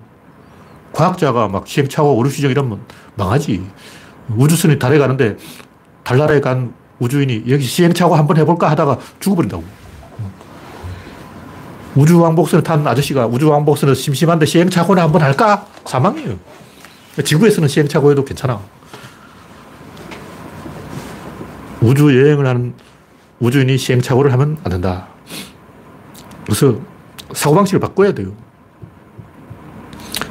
과학자가 0.93 1.49
막 1.49 1.67
시행착오, 1.67 2.17
오류시정 2.17 2.51
이러면 2.51 2.81
망하지. 3.17 3.65
우주선이 4.37 4.79
달에 4.79 4.99
가는데 4.99 5.37
달나라에 6.05 6.41
간 6.41 6.73
우주인이 6.99 7.45
여기 7.49 7.65
시행착오 7.65 8.15
한번 8.15 8.39
해볼까 8.39 8.71
하다가 8.71 8.99
죽어버린다고. 9.21 9.65
우주왕복선을 11.97 12.63
탄 12.63 12.87
아저씨가 12.87 13.27
우주왕복선을 13.27 13.95
심심한데 13.95 14.47
시행착오나 14.47 15.03
한번 15.03 15.23
할까? 15.23 15.67
사망이에요. 15.87 16.39
지구에서는 17.25 17.69
시행착오해도 17.69 18.25
괜찮아. 18.25 18.61
우주 21.81 22.05
여행을 22.19 22.47
하는 22.47 22.75
우주인이 23.41 23.77
시행착오를 23.77 24.33
하면 24.33 24.57
안 24.65 24.71
된다. 24.71 25.09
그래서 26.45 26.79
사고방식을 27.33 27.81
바꿔야 27.81 28.13
돼요. 28.13 28.33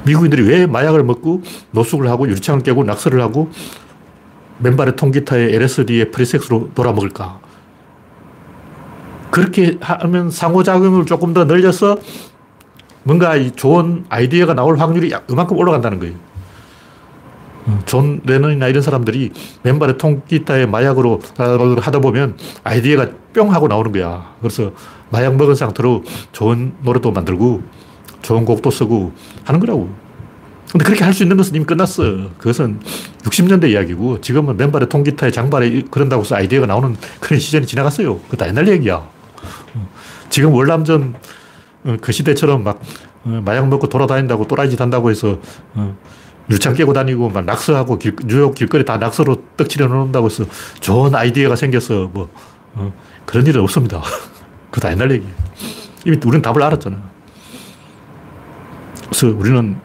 미국인들이 0.05 0.47
왜 0.47 0.65
마약을 0.65 1.03
먹고 1.03 1.41
노숙을 1.71 2.07
하고 2.09 2.27
유리창을 2.27 2.61
깨고 2.61 2.83
낙서를 2.83 3.21
하고 3.21 3.49
맨발의 4.59 4.95
통기타에 4.95 5.53
LSD에 5.53 6.11
프리섹스로 6.11 6.69
놀아먹을까? 6.75 7.39
그렇게 9.31 9.77
하면 9.81 10.31
상호작용을 10.31 11.05
조금 11.05 11.33
더 11.33 11.43
늘려서 11.43 11.97
뭔가 13.03 13.35
좋은 13.55 14.05
아이디어가 14.09 14.53
나올 14.53 14.77
확률이 14.77 15.13
이만큼 15.29 15.57
올라간다는 15.57 15.99
거예요. 15.99 16.15
존 17.85 18.21
레넌이나 18.23 18.67
이런 18.67 18.81
사람들이 18.81 19.31
맨발의 19.63 19.97
통기타에 19.97 20.65
마약으로 20.67 21.19
하다 21.37 21.99
보면 21.99 22.37
아이디어가 22.63 23.09
뿅 23.33 23.53
하고 23.53 23.67
나오는 23.67 23.91
거야. 23.91 24.33
그래서 24.39 24.71
마약 25.09 25.35
먹은 25.35 25.55
상태로 25.55 26.03
좋은 26.31 26.73
노래도 26.81 27.11
만들고 27.11 27.63
좋은 28.21 28.45
곡도 28.45 28.71
쓰고 28.71 29.13
하는 29.43 29.59
거라고. 29.59 29.89
근데 30.71 30.83
그렇게 30.83 31.03
할 31.03 31.13
수 31.13 31.23
있는 31.23 31.37
것은 31.37 31.55
이미 31.55 31.63
끝났어. 31.65 32.03
그것은 32.37 32.79
60년대 33.23 33.69
이야기고 33.69 34.19
지금은 34.21 34.57
맨발에 34.57 34.87
통기타에 34.89 35.31
장발에 35.31 35.83
그런다고 35.89 36.23
해서 36.23 36.35
아이디어가 36.35 36.67
나오는 36.67 36.95
그런 37.19 37.39
시절이 37.39 37.65
지나갔어요. 37.65 38.19
그거 38.19 38.37
다 38.37 38.47
옛날 38.47 38.67
얘기야. 38.67 39.07
지금 40.29 40.53
월남전 40.53 41.15
어, 41.85 41.97
그 42.01 42.11
시대처럼 42.11 42.63
막 42.63 42.81
어, 43.23 43.41
마약 43.45 43.67
먹고 43.67 43.87
돌아다닌다고 43.87 44.47
또라이짓 44.47 44.81
한다고 44.81 45.11
해서 45.11 45.39
어, 45.75 45.95
유창 46.49 46.73
깨고 46.73 46.93
다니고 46.93 47.29
막 47.29 47.45
낙서하고 47.45 47.97
길, 47.97 48.15
뉴욕 48.25 48.53
길거리 48.53 48.85
다 48.85 48.97
낙서로 48.97 49.43
떡칠해 49.57 49.87
놓는다고 49.87 50.27
해서 50.27 50.45
좋은 50.79 51.15
아이디어가 51.15 51.55
생겨서 51.55 52.09
뭐 52.13 52.29
그런 53.25 53.45
일은 53.47 53.61
없습니다. 53.61 54.01
그거 54.69 54.81
다 54.81 54.91
옛날 54.91 55.11
얘기예요. 55.11 55.33
이미 56.05 56.17
우리는 56.23 56.41
답을 56.41 56.61
알았잖아. 56.61 56.97
그래서 59.05 59.27
우리는 59.27 59.77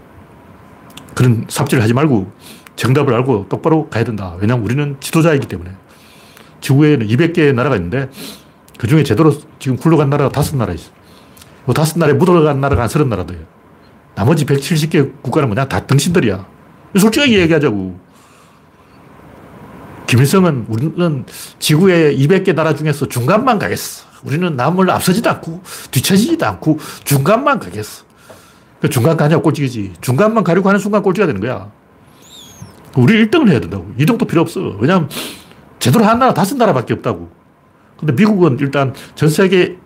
그런 1.14 1.44
삽질을 1.48 1.82
하지 1.82 1.94
말고 1.94 2.30
정답을 2.76 3.14
알고 3.14 3.46
똑바로 3.48 3.88
가야 3.88 4.04
된다. 4.04 4.36
왜냐하면 4.40 4.64
우리는 4.64 4.96
지도자이기 5.00 5.46
때문에. 5.48 5.70
지구에는 6.60 7.06
200개의 7.06 7.54
나라가 7.54 7.76
있는데 7.76 8.10
그 8.78 8.86
중에 8.86 9.02
제대로 9.02 9.32
지금 9.58 9.76
굴러간 9.76 10.10
나라가 10.10 10.30
다섯 10.30 10.56
나라 10.56 10.72
있어. 10.72 10.90
그 11.66 11.72
다섯 11.74 11.98
나라에 11.98 12.14
묻어간 12.14 12.60
나라가 12.60 12.82
한 12.82 12.88
서른 12.88 13.08
나라도요. 13.08 13.38
나머지 14.14 14.44
170개 14.44 15.22
국가는 15.22 15.48
뭐냐? 15.48 15.66
다 15.66 15.86
등신들이야. 15.86 16.46
솔직하게 16.98 17.40
얘기하자고. 17.40 17.98
김일성은 20.06 20.66
우리는 20.68 21.24
지구의 21.60 22.18
200개 22.18 22.54
나라 22.54 22.74
중에서 22.74 23.06
중간만 23.06 23.58
가겠어. 23.58 24.06
우리는 24.24 24.54
남을 24.56 24.90
앞서지도 24.90 25.30
않고 25.30 25.62
뒤처지지도 25.92 26.44
않고 26.46 26.78
중간만 27.04 27.60
가겠어. 27.60 28.04
그 28.80 28.88
중간 28.88 29.16
가냐고 29.16 29.42
꼴찌지. 29.42 29.92
중간만 30.00 30.42
가려고 30.42 30.68
하는 30.68 30.80
순간 30.80 31.02
꼴찌가 31.02 31.26
되는 31.26 31.40
거야. 31.40 31.70
우리 32.96 33.24
1등을 33.24 33.50
해야 33.50 33.60
된다고. 33.60 33.86
2등도 33.98 34.26
필요 34.26 34.40
없어. 34.40 34.60
왜냐하면 34.80 35.08
제대로 35.78 36.04
한 36.04 36.18
나라 36.18 36.34
다섯 36.34 36.56
나라밖에 36.56 36.94
없다고. 36.94 37.30
근데 37.98 38.12
미국은 38.14 38.58
일단 38.58 38.94
전 39.14 39.28
세계 39.28 39.78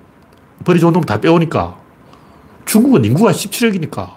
버리 0.65 0.81
좋은 0.81 0.93
놈 0.93 1.03
다 1.03 1.21
빼오니까 1.21 1.77
중국은 2.67 3.05
인구가 3.05 3.31
17억이니까 3.33 4.11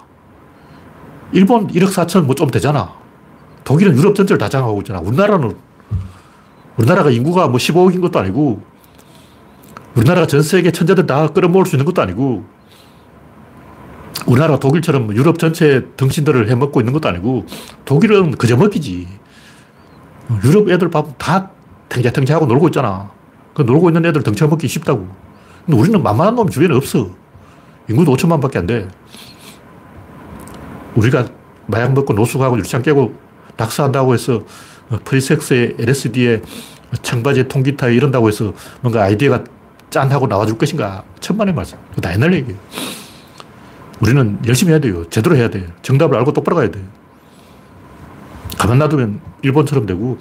일본 1.33 1.67
1억 1.67 1.87
4천 1.89 2.23
뭐 2.25 2.35
좀 2.35 2.49
되잖아. 2.49 2.93
독일은 3.63 3.97
유럽 3.97 4.15
전체를 4.15 4.37
다 4.37 4.47
장악하고 4.47 4.79
있잖아. 4.81 4.99
우리나라는 4.99 5.57
우리나라가 6.77 7.09
인구가 7.09 7.47
뭐 7.47 7.57
15억인 7.57 8.01
것도 8.01 8.19
아니고 8.19 8.61
우리나라가 9.95 10.27
전 10.27 10.41
세계 10.41 10.71
천재들 10.71 11.05
다 11.07 11.27
끌어모을 11.27 11.65
수 11.65 11.75
있는 11.75 11.85
것도 11.85 12.01
아니고 12.01 12.45
우리나라 14.25 14.57
독일처럼 14.59 15.13
유럽 15.15 15.39
전체 15.39 15.85
등신들을 15.97 16.49
해먹고 16.49 16.79
있는 16.81 16.93
것도 16.93 17.09
아니고 17.09 17.45
독일은 17.85 18.31
그저 18.31 18.55
먹기지. 18.57 19.07
유럽 20.43 20.69
애들 20.69 20.89
다 21.17 21.51
탱자탱자하고 21.89 22.45
놀고 22.45 22.67
있잖아. 22.67 23.11
그 23.53 23.61
놀고 23.63 23.89
있는 23.89 24.05
애들 24.05 24.23
덩쳐먹기 24.23 24.67
쉽다고. 24.67 25.07
근데 25.65 25.79
우리는 25.79 26.01
만만한 26.01 26.35
놈 26.35 26.49
주변에 26.49 26.75
없어. 26.75 27.09
인구도 27.89 28.15
5천만 28.15 28.41
밖에 28.41 28.59
안 28.59 28.67
돼. 28.67 28.87
우리가 30.95 31.27
마약 31.67 31.93
먹고 31.93 32.13
노숙하고 32.13 32.57
유리창 32.57 32.81
깨고 32.81 33.13
낙서한다고 33.55 34.13
해서 34.13 34.43
프리섹스에 35.03 35.75
LSD에 35.79 36.41
청바지에 37.01 37.47
통기타에 37.47 37.93
이런다고 37.95 38.27
해서 38.27 38.53
뭔가 38.81 39.03
아이디어가 39.03 39.43
짠하고 39.89 40.27
나와줄 40.27 40.57
것인가. 40.57 41.03
천만의 41.19 41.53
말씀. 41.53 41.77
다 42.01 42.13
옛날 42.13 42.33
얘기예요. 42.33 42.57
우리는 43.99 44.39
열심히 44.45 44.71
해야 44.71 44.79
돼요. 44.79 45.09
제대로 45.09 45.35
해야 45.35 45.49
돼 45.49 45.65
정답을 45.81 46.17
알고 46.17 46.31
똑바로 46.33 46.57
가야 46.57 46.69
돼 46.69 46.79
가만 48.57 48.77
놔두면 48.77 49.19
일본처럼 49.41 49.87
되고 49.87 50.19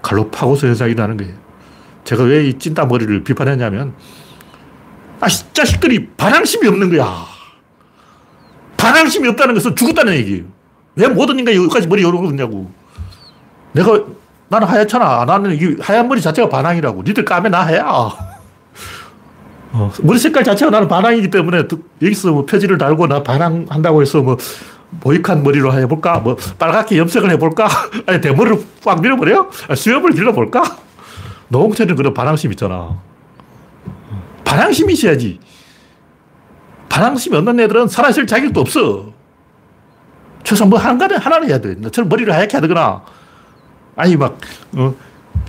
갈로 0.00 0.30
파고서 0.30 0.68
현상이 0.68 0.92
일어나는 0.92 1.16
거예요. 1.16 1.34
제가 2.04 2.22
왜 2.24 2.46
이 2.48 2.54
찐따 2.58 2.86
머리를 2.86 3.22
비판했냐면, 3.24 3.94
아, 5.20 5.28
자식들이 5.28 6.08
반항심이 6.16 6.66
없는 6.66 6.90
거야. 6.90 7.24
반항심이 8.76 9.28
없다는 9.28 9.54
것은 9.54 9.76
죽었다는 9.76 10.14
얘기예요. 10.14 10.44
왜 10.96 11.06
모든 11.08 11.38
인간이 11.38 11.56
여기까지 11.58 11.86
머리 11.86 12.02
열고 12.02 12.24
있냐고. 12.30 12.70
내가, 13.72 14.02
나는 14.48 14.66
하얗잖아. 14.66 15.24
나는 15.26 15.54
이 15.54 15.76
하얀 15.80 16.08
머리 16.08 16.20
자체가 16.20 16.48
반항이라고. 16.48 17.02
니들 17.02 17.24
까매 17.24 17.48
나 17.50 17.64
하야. 17.64 18.10
어, 19.72 19.92
머리 20.02 20.18
색깔 20.18 20.42
자체가 20.42 20.70
나는 20.70 20.88
반항이기 20.88 21.30
때문에 21.30 21.64
여기서 22.02 22.32
뭐 22.32 22.44
표지를 22.46 22.76
달고 22.78 23.06
나 23.06 23.22
반항한다고 23.22 24.02
해서 24.02 24.20
뭐 24.22 24.36
모이칸 25.04 25.44
머리로 25.44 25.72
해볼까? 25.74 26.18
뭐 26.18 26.36
빨갛게 26.58 26.98
염색을 26.98 27.30
해볼까? 27.32 27.68
아니 28.06 28.20
대머리를 28.20 28.58
꽉 28.82 29.00
밀어버려? 29.00 29.48
아, 29.68 29.74
수염을 29.74 30.12
길러볼까? 30.12 30.78
노홍철은 31.48 31.94
그런 31.94 32.14
반항심 32.14 32.50
있잖아. 32.52 32.98
반항심이 34.44 34.92
있어야지. 34.92 35.40
반항심이 36.88 37.36
없는 37.36 37.60
애들은 37.60 37.88
살아있을 37.88 38.26
자격도 38.26 38.60
없어. 38.60 39.12
최소한 40.42 40.70
뭐 40.70 40.78
한가는 40.78 41.16
하나는 41.18 41.48
해야 41.48 41.60
돼. 41.60 41.74
너처럼 41.74 42.08
머리를 42.08 42.32
하얗게 42.32 42.56
하거나, 42.56 43.04
아니, 43.96 44.16
막, 44.16 44.38
어, 44.76 44.94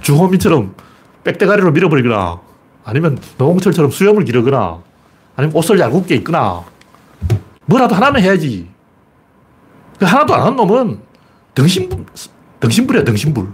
주호민처럼 0.02 0.76
빽대가리로 1.24 1.72
밀어버리거나, 1.72 2.40
아니면 2.84 3.18
노홍철처럼 3.38 3.92
수염을 3.92 4.26
기르거나, 4.26 4.82
아니면 5.36 5.56
옷을 5.56 5.80
얇게 5.80 6.16
입거나, 6.16 6.64
뭐라도 7.66 7.96
하나는 7.96 8.22
해야지. 8.22 8.70
그 9.98 10.06
하나도 10.06 10.34
안 10.34 10.42
하는 10.42 10.56
놈은 10.56 11.00
등신불, 11.56 12.06
등신불이야, 12.60 13.04
등신불. 13.04 13.48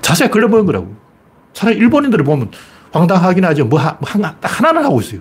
자세히 0.00 0.30
걸려먹은 0.30 0.66
거라고. 0.66 1.01
차라리 1.52 1.76
일본인들을 1.78 2.24
보면 2.24 2.50
황당하긴 2.92 3.44
하죠. 3.46 3.64
뭐, 3.64 3.78
하, 3.78 3.98
나 4.18 4.36
하나는 4.42 4.84
하고 4.84 5.00
있어요. 5.00 5.20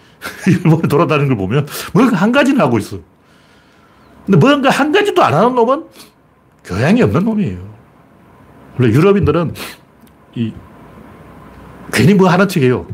일본에 0.46 0.88
돌아다니는 0.88 1.28
걸 1.28 1.36
보면 1.36 1.66
뭔가 1.92 2.16
한 2.16 2.32
가지는 2.32 2.60
하고 2.60 2.78
있어. 2.78 2.98
근데 4.24 4.38
뭔가 4.38 4.70
한 4.70 4.92
가지도 4.92 5.22
안 5.22 5.34
하는 5.34 5.54
놈은 5.54 5.84
교양이 6.64 7.02
없는 7.02 7.24
놈이에요. 7.24 7.72
원래 8.78 8.92
유럽인들은 8.92 9.54
이 10.36 10.52
괜히 11.92 12.14
뭐 12.14 12.28
하는 12.28 12.48
척해요. 12.48 12.86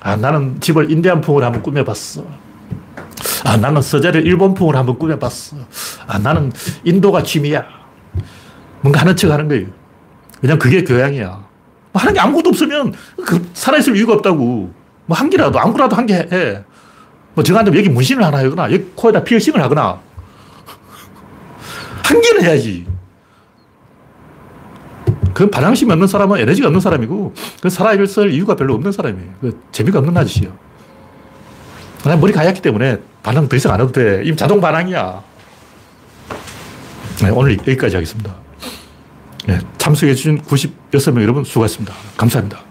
아, 0.00 0.16
나는 0.16 0.60
집을 0.60 0.90
인디안풍으로 0.90 1.44
한번 1.44 1.62
꾸며봤어. 1.62 2.24
아, 3.44 3.56
나는 3.56 3.80
서재를 3.80 4.26
일본풍으로 4.26 4.76
한번 4.76 4.98
꾸며봤어. 4.98 5.56
아, 6.06 6.18
나는 6.18 6.52
인도가 6.84 7.22
취미야. 7.22 7.64
뭔가 8.80 9.00
하는 9.00 9.14
척 9.14 9.30
하는 9.30 9.48
거예요. 9.48 9.66
그냥 10.40 10.58
그게 10.58 10.82
교양이야. 10.84 11.45
뭐 11.96 12.00
하는 12.02 12.12
게 12.12 12.20
아무것도 12.20 12.50
없으면 12.50 12.92
그 13.24 13.48
살아있을 13.54 13.96
이유가 13.96 14.12
없다고. 14.12 14.70
뭐 15.06 15.16
한 15.16 15.30
개라도, 15.30 15.58
아무거라도 15.58 15.96
한 15.96 16.04
개 16.04 16.14
해. 16.14 16.62
뭐 17.32 17.42
저한테 17.42 17.74
여기 17.74 17.88
문신을 17.88 18.22
하나 18.22 18.38
하거나, 18.38 18.64
여기 18.64 18.84
코에다 18.94 19.24
피어싱을 19.24 19.62
하거나. 19.62 19.98
한 22.04 22.20
개는 22.20 22.42
해야지. 22.42 22.86
그 25.32 25.48
반항심이 25.48 25.90
없는 25.90 26.06
사람은 26.06 26.38
에너지가 26.40 26.68
없는 26.68 26.80
사람이고, 26.82 27.32
그 27.62 27.70
살아있을 27.70 28.30
이유가 28.32 28.56
별로 28.56 28.74
없는 28.74 28.92
사람이에요. 28.92 29.30
그 29.40 29.58
재미가 29.72 30.00
없는 30.00 30.14
아저씨야. 30.14 30.50
난 32.04 32.20
머리가 32.20 32.40
하얗기 32.40 32.60
때문에 32.60 32.98
반항 33.22 33.48
더 33.48 33.56
이상 33.56 33.72
안 33.72 33.80
해도 33.80 33.90
돼. 33.90 34.20
이미 34.24 34.36
자동 34.36 34.60
반항이야. 34.60 35.22
네, 37.22 37.30
오늘 37.30 37.56
여기까지 37.56 37.96
하겠습니다. 37.96 38.34
네, 39.46 39.58
참석해주신 39.78 40.42
96명 40.42 41.22
여러분 41.22 41.44
수고하셨습니다. 41.44 41.94
감사합니다. 42.16 42.65